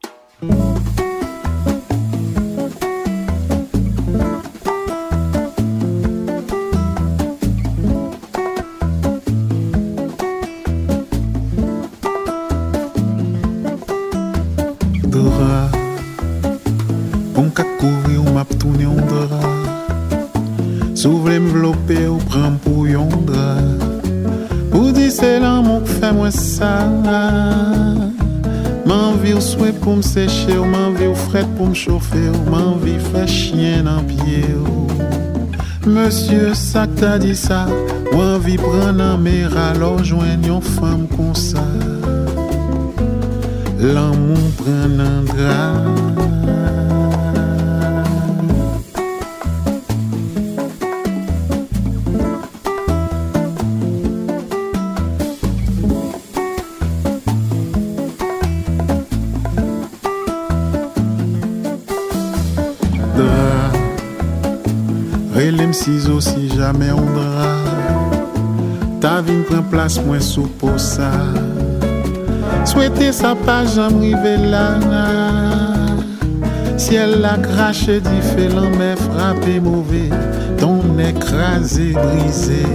Pou 29.94 30.00
m 30.00 30.02
seche 30.02 30.58
ou 30.58 30.64
m'envie 30.64 31.06
ou 31.06 31.14
fret 31.14 31.46
pou 31.54 31.68
m 31.70 31.74
chauffe 31.74 32.18
ou 32.18 32.50
m'envie 32.50 32.98
fè 33.12 33.26
chien 33.30 33.84
nan 33.86 34.02
pied 34.08 34.42
ou. 34.58 34.88
Que 35.84 36.96
t'as 36.98 37.18
dit 37.18 37.36
ça 37.36 37.66
ou 38.12 38.16
envie 38.16 38.56
prendre 38.56 39.00
un 39.00 39.16
mer 39.16 39.56
alors 39.56 40.02
joindre 40.02 40.48
une 40.48 40.62
femme 40.62 41.06
comme 41.16 41.34
ça. 41.34 41.62
L'amour 43.78 44.50
prend 44.58 44.98
un 44.98 46.33
drap 65.74 65.84
ciseaux 65.84 66.20
si 66.20 66.48
jamais 66.56 66.92
on 66.92 67.12
dra. 67.12 67.56
Ta 69.00 69.20
vie 69.20 69.42
prend 69.48 69.62
place 69.62 70.00
moins 70.04 70.20
sous 70.20 70.48
pour 70.58 70.78
ça. 70.78 71.10
Souhaiter 72.64 73.12
sa 73.12 73.34
page 73.34 73.78
en 73.78 73.90
là 73.90 74.78
Si 76.76 76.94
elle 76.94 77.20
l'a 77.20 77.36
craché 77.38 78.00
différent 78.00 78.70
mais 78.78 78.96
frappé 78.96 79.60
mauvais. 79.60 80.10
Ton 80.58 80.80
écrasé 80.98 81.92
brisé. 81.92 82.66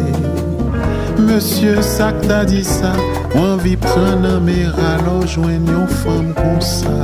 Monsieur 1.17 1.81
ça 1.81 2.11
t'a 2.11 2.45
dit 2.45 2.63
ça. 2.63 2.93
Envie 3.35 3.77
prendre 3.77 4.27
un 4.27 4.39
alors 4.95 5.25
joindre 5.25 5.71
une 5.71 5.87
femme 5.87 6.33
comme 6.35 6.61
ça. 6.61 6.99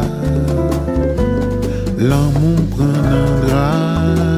L'amour 1.98 2.60
prend 2.72 3.02
jamais 3.50 4.35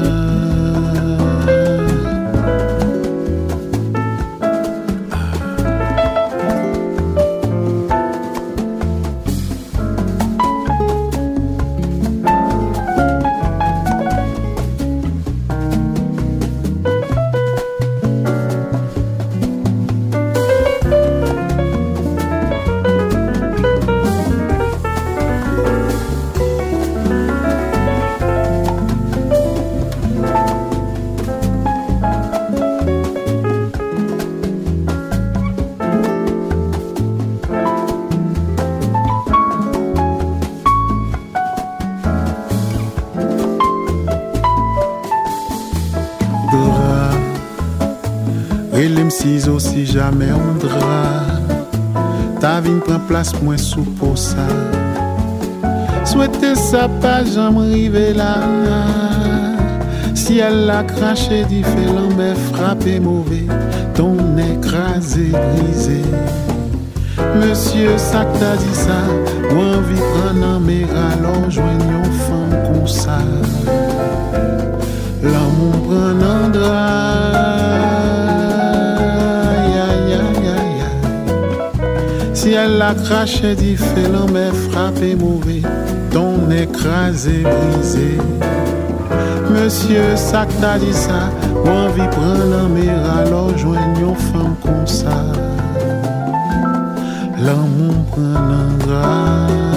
sous 53.58 53.82
pour 53.82 54.16
ça 54.16 54.46
Souhaiter 56.04 56.54
sa 56.54 56.88
page 56.88 57.32
j'en 57.34 57.58
rive 57.58 57.98
là 58.16 58.36
Si 60.14 60.38
elle 60.38 60.66
l'a 60.66 60.84
craché 60.84 61.44
différent 61.44 62.08
mais 62.16 62.34
frappé 62.52 63.00
mauvais 63.00 63.46
Ton 63.94 64.16
écrasé 64.38 65.32
brisé. 65.32 66.02
Monsieur 67.36 67.98
ça 67.98 68.24
t'a 68.38 68.56
dit 68.56 68.74
ça 68.74 69.00
Ou 69.50 69.58
envie 69.76 70.00
prendre 70.14 70.46
un 70.56 70.60
mer 70.60 70.86
alors 71.12 71.50
joignons 71.50 72.10
femme 72.26 72.56
comme 72.66 72.86
ça. 72.86 73.18
L'amour 75.22 75.74
prend 75.86 76.44
un 76.44 76.48
drap 76.48 78.17
elle 82.68 82.82
a 82.82 82.94
craché 82.94 83.54
différent 83.54 84.26
mais 84.32 84.50
frappé 84.70 85.14
mauvais, 85.14 85.62
ton 86.10 86.50
écrasé 86.50 87.42
brisé. 87.42 88.18
Monsieur, 89.50 90.16
ça 90.16 90.46
t'a 90.60 90.78
dit 90.78 90.92
ça, 90.92 91.30
ou 91.64 91.68
envie 91.68 92.08
prendre 92.10 92.54
un 92.64 92.68
mer 92.68 92.98
alors 93.18 93.56
joignons 93.56 94.14
femme 94.14 94.54
comme 94.62 94.86
ça. 94.86 95.24
L'amour 97.38 97.94
prend 98.10 98.92
un. 98.92 99.67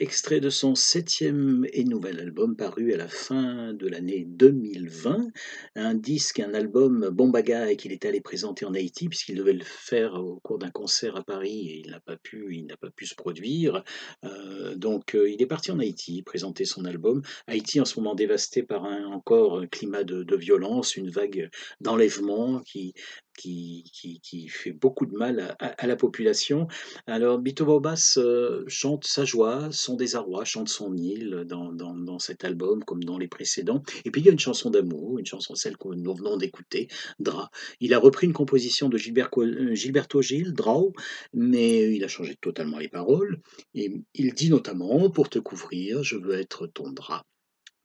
Extrait 0.00 0.40
de 0.40 0.50
son 0.50 0.74
septième 0.74 1.64
et 1.72 1.84
nouvel 1.84 2.20
album 2.20 2.56
paru 2.56 2.92
à 2.92 2.98
la 2.98 3.08
fin 3.08 3.72
de 3.72 3.88
l'année 3.88 4.26
2020. 4.28 5.28
Un 5.76 5.94
disque, 5.94 6.40
un 6.40 6.52
album 6.52 7.08
bon 7.08 7.32
et 7.32 7.76
qu'il 7.76 7.92
est 7.92 8.04
allé 8.04 8.20
présenter 8.20 8.66
en 8.66 8.74
Haïti 8.74 9.08
puisqu'il 9.08 9.36
devait 9.36 9.54
le 9.54 9.64
faire 9.64 10.12
au 10.12 10.40
cours 10.40 10.58
d'un 10.58 10.70
concert 10.70 11.16
à 11.16 11.24
Paris 11.24 11.70
et 11.70 11.82
il 11.82 11.90
n'a 11.90 12.00
pas 12.00 12.18
pu, 12.18 12.54
il 12.54 12.66
n'a 12.66 12.76
pas 12.76 12.90
pu 12.90 13.06
se 13.06 13.14
produire. 13.14 13.82
Euh, 14.24 14.74
donc 14.74 15.14
euh, 15.14 15.30
il 15.30 15.40
est 15.40 15.46
parti 15.46 15.70
en 15.70 15.78
Haïti 15.78 16.22
présenter 16.22 16.66
son 16.66 16.84
album. 16.84 17.22
Haïti 17.46 17.80
en 17.80 17.86
ce 17.86 17.98
moment 17.98 18.14
dévasté 18.14 18.62
par 18.62 18.84
un 18.84 19.06
encore 19.06 19.62
climat 19.70 20.04
de, 20.04 20.22
de 20.22 20.36
violence, 20.36 20.96
une 20.96 21.08
vague 21.08 21.48
d'enlèvement 21.80 22.60
qui 22.60 22.92
qui, 23.40 24.48
fait 24.48 24.72
beaucoup 24.72 25.06
de 25.06 25.16
mal 25.16 25.56
à, 25.58 25.86
la 25.86 25.96
population. 25.96 26.66
Alors, 27.06 27.38
Bito 27.38 27.64
Bobas 27.64 28.14
euh, 28.18 28.64
chante 28.66 29.06
sa 29.06 29.24
joie, 29.24 29.68
son 29.72 29.96
désarroi, 29.96 30.44
chante 30.44 30.68
son 30.68 30.96
île 30.96 31.44
dans, 31.46 31.72
dans, 31.72 32.18
cet 32.18 32.44
album, 32.44 32.84
comme 32.84 33.02
dans 33.02 33.18
les 33.18 33.28
précédents. 33.28 33.82
Et 34.04 34.10
puis, 34.10 34.20
il 34.20 34.26
y 34.26 34.28
a 34.28 34.32
une 34.32 34.38
chanson 34.38 34.70
d'amour, 34.70 35.18
une 35.18 35.26
chanson, 35.26 35.54
celle 35.54 35.76
que 35.76 35.88
nous 35.88 36.14
venons 36.14 36.36
d'écouter, 36.36 36.88
Dra. 37.18 37.50
Il 37.80 37.94
a 37.94 37.98
repris 37.98 38.26
une 38.26 38.32
composition 38.32 38.88
de 38.88 38.96
euh, 38.96 39.74
Gilberto 39.74 40.22
Gil, 40.22 40.52
Drau, 40.52 40.92
mais 41.32 41.94
il 41.94 42.04
a 42.04 42.08
changé 42.08 42.36
totalement 42.36 42.78
les 42.78 42.88
paroles. 42.88 43.40
Et 43.74 43.92
il 44.14 44.34
dit 44.34 44.50
notamment, 44.50 45.10
pour 45.10 45.30
te 45.30 45.38
couvrir, 45.38 46.02
je 46.02 46.16
veux 46.16 46.38
être 46.38 46.66
ton 46.66 46.90
drap. 46.90 47.24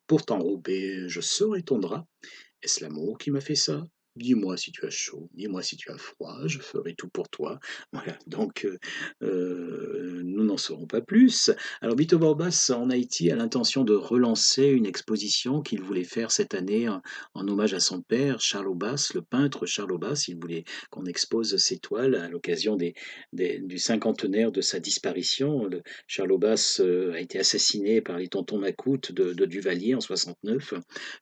Pour 0.08 0.26
t'enrober, 0.26 1.08
je 1.08 1.22
serai 1.22 1.64
ton 1.64 1.80
drap. 1.80 2.06
Est-ce 2.62 2.84
l'amour 2.84 3.18
qui 3.18 3.32
m'a 3.32 3.41
fait 3.41 3.56
ça? 3.56 3.86
Dis-moi 4.16 4.55
si 4.55 4.72
tu 4.72 4.86
as 4.86 4.89
chaud, 4.89 5.30
dis-moi 5.34 5.61
si 5.61 5.76
tu 5.76 5.91
as 5.91 5.97
froid, 5.97 6.38
je 6.45 6.59
ferai 6.59 6.95
tout 6.95 7.09
pour 7.09 7.28
toi. 7.28 7.59
Voilà, 7.91 8.18
donc 8.28 8.63
euh, 8.63 8.78
euh, 9.24 10.22
nous 10.24 10.45
n'en 10.45 10.55
saurons 10.55 10.88
pas 10.88 11.01
plus. 11.01 11.51
Alors 11.82 11.97
Bito 11.97 12.18
Borbas 12.18 12.72
en 12.74 12.89
Haïti 12.89 13.30
a 13.30 13.36
l'intention 13.36 13.84
de 13.84 13.93
relancer 13.93 14.68
une 14.68 14.86
exposition 14.86 15.61
qu'il 15.61 15.82
voulait 15.82 16.05
faire 16.05 16.32
cette 16.32 16.53
année 16.53 16.88
en, 16.88 17.01
en 17.34 17.45
hommage 17.49 17.74
à 17.74 17.82
son 17.82 18.01
père, 18.01 18.39
Charles 18.39 18.68
Aubas, 18.70 19.11
le 19.13 19.22
peintre 19.22 19.66
Charles 19.66 19.91
Aubas. 19.91 20.24
Il 20.30 20.38
voulait 20.39 20.63
qu'on 20.91 21.05
expose 21.05 21.57
ses 21.57 21.80
toiles 21.80 22.16
à 22.16 22.30
l'occasion 22.30 22.78
des, 22.78 22.93
des- 23.34 23.59
du 23.59 23.78
cinquantenaire 23.78 24.53
de 24.53 24.61
sa 24.61 24.80
disparition. 24.80 25.66
Le, 25.66 25.82
Charles 26.07 26.32
Aubas 26.32 26.78
euh, 26.80 27.11
a 27.13 27.20
été 27.20 27.38
assassiné 27.38 27.99
par 27.99 28.18
les 28.18 28.30
tontons 28.30 28.59
Macoutes 28.59 29.11
de, 29.11 29.34
de 29.34 29.45
Duvalier 29.45 29.93
en 29.93 29.99
69. 29.99 30.74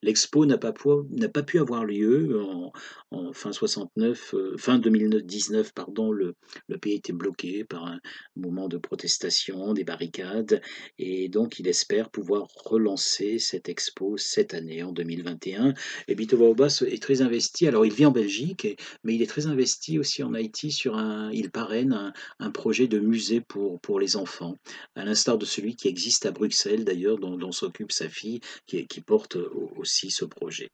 L'expo 0.04 0.46
n'a 0.46 0.60
pas, 0.60 0.74
pas 0.74 1.44
pu 1.44 1.58
avoir 1.58 1.86
lieu 1.86 2.40
en, 2.40 2.72
en 3.12 3.32
fin 3.34 3.52
69, 3.52 4.34
euh, 4.34 4.78
2019, 4.78 5.74
pardon, 5.74 6.12
le, 6.12 6.36
le 6.68 6.78
pays 6.78 6.96
était 6.96 7.14
bloqué 7.14 7.64
par 7.64 7.86
un 7.86 8.00
mouvement 8.36 8.68
de 8.68 8.78
protestation, 8.78 9.74
des 9.74 9.84
barricades, 9.84 10.62
et 10.98 11.30
donc 11.30 11.60
il 11.60 11.68
espère 11.68 12.10
pouvoir 12.10 12.48
relancer 12.66 13.40
cette 13.40 13.70
expo 13.70 14.18
cette 14.18 14.54
année, 14.54 14.84
en 14.84 14.92
2021. 14.92 15.74
Et 16.08 16.16
Bito 16.16 16.38
Baobas 16.38 16.84
est 16.88 17.02
très 17.02 17.22
investi, 17.22 17.68
alors 17.68 17.86
il 17.86 17.94
vit 17.94 18.06
en 18.06 18.12
Belgique, 18.12 18.68
mais 19.04 19.16
il 19.16 19.22
est 19.22 19.28
très 19.28 19.48
investi 19.48 20.00
aussi 20.00 20.24
en 20.24 20.34
Haïti 20.34 20.72
sur 20.72 20.98
un, 20.98 21.32
il 21.32 21.52
parraine 21.52 22.14
un, 22.40 22.52
projet 22.52 22.88
de 22.88 23.00
musée 23.00 23.42
pour, 23.42 24.00
les 24.00 24.16
enfants, 24.16 24.56
à 24.96 25.06
l'instar 25.06 25.38
de 25.38 25.46
celui 25.46 25.76
qui 25.76 25.88
existe 25.88 26.26
à 26.26 26.32
Bruxelles 26.32 26.86
d'ailleurs, 26.86 27.18
dont, 27.18 27.52
s'occupe 27.52 27.92
sa 27.92 28.10
fille, 28.10 28.40
qui, 28.68 28.86
porte 29.06 29.36
au- 29.36 29.72
aussi 29.78 30.12
ce 30.12 30.26
projet. 30.26 30.70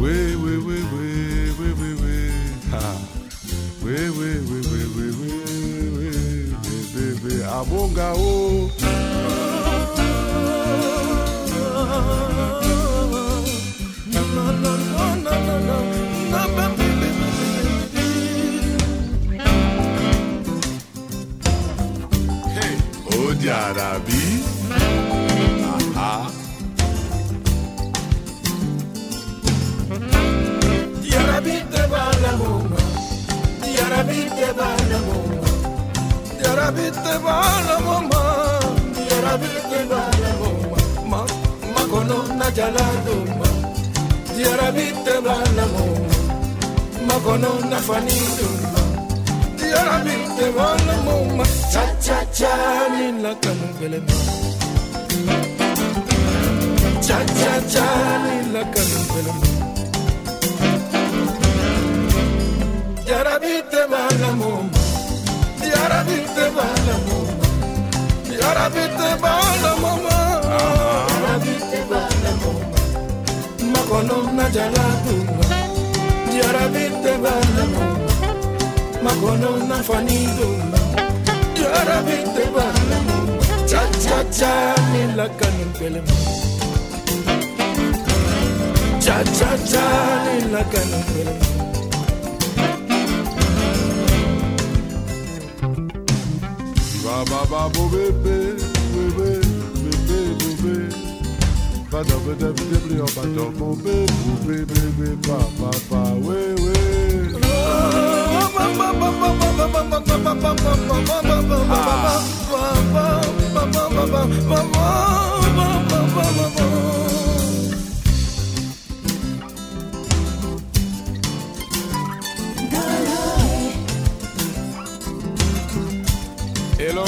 Oui, 0.00 0.34
oui, 0.36 0.56
oui, 0.66 0.76
oui, 0.92 1.52
oui, 1.58 1.68
oui, 1.80 1.90
oui. 2.02 2.30
Ha. 2.72 2.94
Oui, 3.82 3.96
oui, 4.16 4.30
oui, 4.48 4.60
oui, 4.70 4.82
oui, 4.96 5.06
oui, 5.20 5.36
oui, 5.36 5.78
oui, 5.96 6.10
oui, 6.94 7.20
oui. 7.24 7.42
Abonga, 7.42 8.12
oh. 8.16 8.70
Hey, 22.54 22.76
oh, 23.12 23.34
Diarabi. 23.40 24.17
bana 32.20 32.36
munga 32.36 32.82
Yarabi 33.76 34.20
te 34.36 34.48
bana 34.58 34.98
munga 35.06 35.50
Yarabi 36.42 36.86
te 37.04 37.14
bana 37.24 37.74
mama 37.86 38.22
Yarabi 39.10 39.50
te 39.70 39.80
bana 39.90 40.30
mama 40.40 40.80
Ma 41.10 41.20
makono 41.74 42.18
na 42.38 42.50
jala 42.50 42.86
duma 43.04 43.48
Yarabi 44.42 44.86
te 45.04 45.14
bana 45.26 45.64
munga 45.74 46.16
Makono 47.08 47.50
na 47.70 47.78
fani 47.86 48.18
duma 48.38 48.82
Yarabi 49.74 50.16
te 50.36 50.46
bana 50.56 50.94
mama 51.06 51.44
Cha 51.72 51.84
cha 52.04 52.18
cha 52.38 52.52
ni 52.94 53.22
la 53.22 53.34
kamungele 53.42 54.00
ma 54.06 54.16
Cha 57.06 57.18
cha 57.38 57.54
cha 57.72 57.86
ni 58.24 58.52
la 58.52 58.62
kamungele 58.74 59.32
ma 59.40 59.57
يا 63.18 63.24
ربي 63.24 63.62
تبعلمهم 63.72 64.70
يا 65.62 65.82
ربي 65.92 66.18
تبعلمهم 66.36 67.26
يا 68.30 68.48
ربي 68.58 68.84
تبعلمهم 68.98 70.00
يا 70.50 71.32
ربي 71.34 71.54
تبعلمهم 71.72 72.56
ما 73.72 73.80
كنهم 73.90 74.40
نجلاتهم 74.40 75.26
يا 76.32 76.48
ربي 76.58 76.88
تبعلمهم 76.88 77.98
ما 79.02 79.10
كنهم 79.10 79.68
نفنيدهم 79.72 80.72
يا 81.56 81.78
ربي 81.90 82.18
تبعلمهم 82.36 83.38
تشا 83.66 83.82
تشا 83.92 84.22
تشا 84.22 84.74
لكن 85.16 85.56
كلمه 85.80 86.14
cha 89.04 89.16
cha 89.38 89.50
cha 89.70 89.84
ni 90.24 90.52
la 90.52 90.62
canapela 90.72 91.57
Ba 97.08 97.24
ba 97.24 97.40
ba 97.50 97.60
bo 97.72 97.88
be 97.88 98.04
be 98.22 98.36
be 98.92 99.04
be 99.16 99.30
be 99.80 99.92
be 100.08 100.18
bo 100.40 100.50
be. 100.60 100.74
Ba 101.90 102.00
da 102.08 102.16
ba 102.24 102.32
da 102.40 102.48
ba 102.56 102.64
da 102.70 102.78
ba 102.84 103.24
da 103.34 103.44
ba 103.58 103.68
be 103.82 103.96
bo 104.20 104.32
be 104.44 104.56
be 104.70 104.82
be 104.98 105.08
ba 105.26 105.38
ba 105.58 105.70
ba 105.88 106.02
we 106.24 106.38
we. 106.62 106.76
ba 114.48 114.77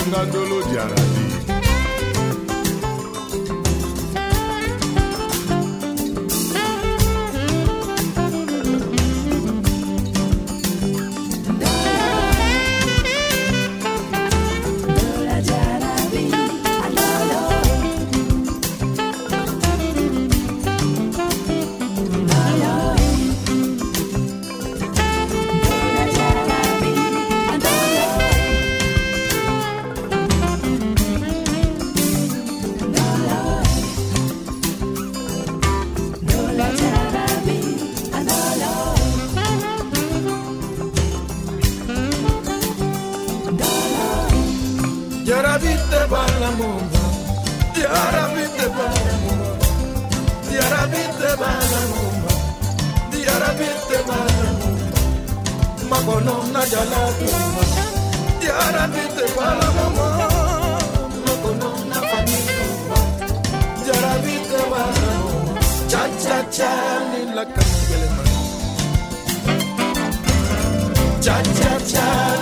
Tonga 0.01 0.25
Dolo 0.25 0.63
Diara 0.63 1.10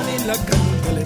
Ni 0.06 0.26
la 0.26 0.34
canta 0.34 0.92
le 0.96 1.04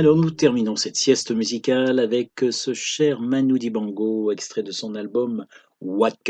Alors 0.00 0.16
nous 0.16 0.30
terminons 0.30 0.76
cette 0.76 0.96
sieste 0.96 1.30
musicale 1.30 1.98
avec 1.98 2.42
ce 2.52 2.72
cher 2.72 3.20
Manu 3.20 3.58
Dibango, 3.58 4.32
extrait 4.32 4.62
de 4.62 4.72
son 4.72 4.94
album 4.94 5.44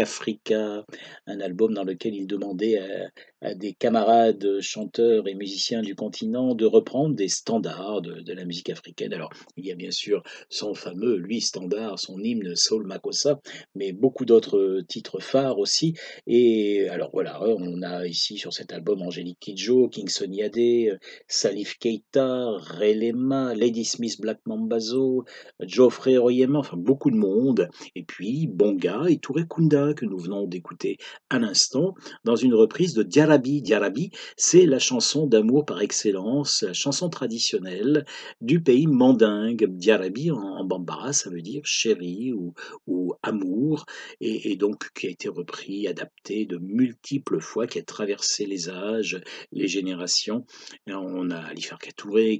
Africa, 0.00 0.84
un 1.28 1.40
album 1.40 1.74
dans 1.74 1.84
lequel 1.84 2.16
il 2.16 2.26
demandait 2.26 2.78
à, 2.78 3.10
des 3.54 3.72
camarades 3.72 4.60
chanteurs 4.60 5.26
et 5.26 5.34
musiciens 5.34 5.82
du 5.82 5.94
continent 5.94 6.54
de 6.54 6.66
reprendre 6.66 7.14
des 7.14 7.28
standards 7.28 8.02
de, 8.02 8.32
la 8.32 8.44
musique 8.44 8.70
africaine. 8.70 9.12
Alors, 9.12 9.30
il 9.56 9.66
y 9.66 9.72
a 9.72 9.74
bien 9.74 9.90
sûr 9.90 10.22
son 10.48 10.74
fameux, 10.74 11.16
lui, 11.16 11.40
standard, 11.40 11.98
son 11.98 12.18
hymne 12.18 12.54
Soul 12.54 12.86
Makossa, 12.86 13.40
mais 13.74 13.92
beaucoup 13.92 14.24
d'autres 14.24 14.82
titres 14.86 15.20
phares 15.20 15.58
aussi. 15.58 15.94
Et 16.26 16.88
alors 16.88 17.10
voilà, 17.12 17.40
on 17.42 17.82
a 17.82 18.06
ici 18.06 18.38
sur 18.38 18.52
cet 18.52 18.72
album 18.72 19.02
Angélique 19.02 19.40
Kidjo, 19.40 19.88
King 19.88 20.08
Yade, 20.30 21.00
Salif 21.26 21.78
Keita, 21.78 22.50
Relema, 22.78 23.54
Lady 23.54 23.84
Smith 23.84 24.20
Black 24.20 24.40
Mambazo, 24.46 25.24
Geoffrey 25.60 26.18
Oyema, 26.18 26.58
enfin 26.58 26.76
beaucoup 26.76 27.10
de 27.10 27.16
monde. 27.16 27.68
Et 27.94 28.02
puis 28.02 28.46
Bonga 28.46 29.04
et 29.08 29.18
tout 29.18 29.34
Kunda 29.48 29.94
que 29.94 30.04
nous 30.04 30.18
venons 30.18 30.46
d'écouter 30.46 30.98
à 31.30 31.38
l'instant 31.38 31.94
dans 32.24 32.36
une 32.36 32.54
reprise 32.54 32.94
de 32.94 33.02
Diarabi. 33.38 33.62
Diarabi, 33.62 34.10
c'est 34.36 34.66
la 34.66 34.78
chanson 34.78 35.26
d'amour 35.26 35.64
par 35.64 35.80
excellence, 35.80 36.62
la 36.62 36.72
chanson 36.72 37.08
traditionnelle 37.08 38.04
du 38.40 38.60
pays 38.62 38.86
mandingue. 38.86 39.66
Diarabi 39.66 40.30
en, 40.30 40.64
bambara, 40.64 41.12
ça 41.12 41.30
veut 41.30 41.42
dire 41.42 41.62
chéri 41.64 42.32
ou, 42.32 42.54
ou 42.86 43.14
amour, 43.22 43.86
et, 44.20 44.56
donc 44.56 44.92
qui 44.94 45.06
a 45.06 45.10
été 45.10 45.28
repris, 45.28 45.86
adapté 45.86 46.44
de 46.46 46.58
multiples 46.58 47.40
fois, 47.40 47.66
qui 47.66 47.78
a 47.78 47.82
traversé 47.82 48.46
les 48.46 48.68
âges, 48.68 49.20
les 49.52 49.68
générations. 49.68 50.44
on 50.86 51.30
a 51.30 51.38
Ali 51.38 51.62
Farka 51.62 51.90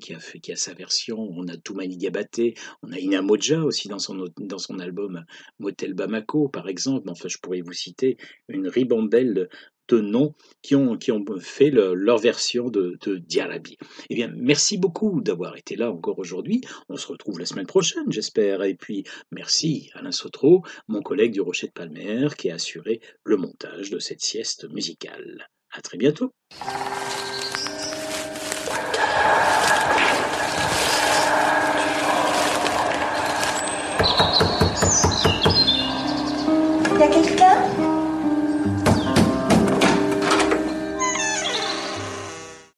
qui 0.01 0.14
a, 0.14 0.18
fait, 0.18 0.41
sa 0.57 0.74
version, 0.74 1.18
on 1.18 1.47
a 1.49 1.57
Toumani 1.57 1.97
Diabaté, 1.97 2.55
on 2.82 2.93
a 2.93 2.99
Ina 2.99 3.22
Moja 3.22 3.62
aussi 3.62 3.88
dans 3.88 3.99
son, 3.99 4.26
dans 4.38 4.59
son 4.59 4.78
album 4.78 5.24
Motel 5.59 5.95
Bamako, 5.95 6.49
par 6.49 6.68
exemple 6.68 7.09
enfin 7.09 7.28
je 7.28 7.38
pourrais 7.38 7.61
vous 7.61 7.72
citer 7.72 8.16
une 8.49 8.68
ribambelle 8.68 9.49
noms 9.97 10.34
qui 10.62 10.74
ont, 10.74 10.99
fait 11.41 11.70
leur 11.70 12.18
version 12.18 12.68
de, 12.68 12.99
de. 13.03 13.22
Eh 14.11 14.14
bien, 14.14 14.32
merci 14.36 14.78
beaucoup 14.78 15.20
d'avoir 15.20 15.57
été 15.57 15.76
là 15.76 15.91
encore 15.91 16.18
aujourd'hui. 16.18 16.61
On 16.88 16.97
se 16.97 17.07
retrouve 17.07 17.38
la 17.38 17.47
semaine 17.47 17.66
prochaine, 17.66 18.11
j'espère. 18.11 18.62
Et 18.62 18.74
puis, 18.74 19.05
merci 19.30 19.91
Alain 19.95 20.12
Sotro, 20.12 20.62
mon 20.88 21.03
collègue 21.03 21.32
du 21.32 21.41
Rocher 21.41 21.68
de 21.68 21.72
Palmer, 21.72 22.28
qui 22.36 22.51
a 22.51 22.55
assuré 22.55 23.01
le 23.24 23.36
montage 23.36 23.91
de 23.91 23.99
cette 23.99 24.20
sieste 24.20 24.68
musicale. 24.70 25.49
À 25.72 25.80
très 25.80 25.99
bientôt. 25.99 26.32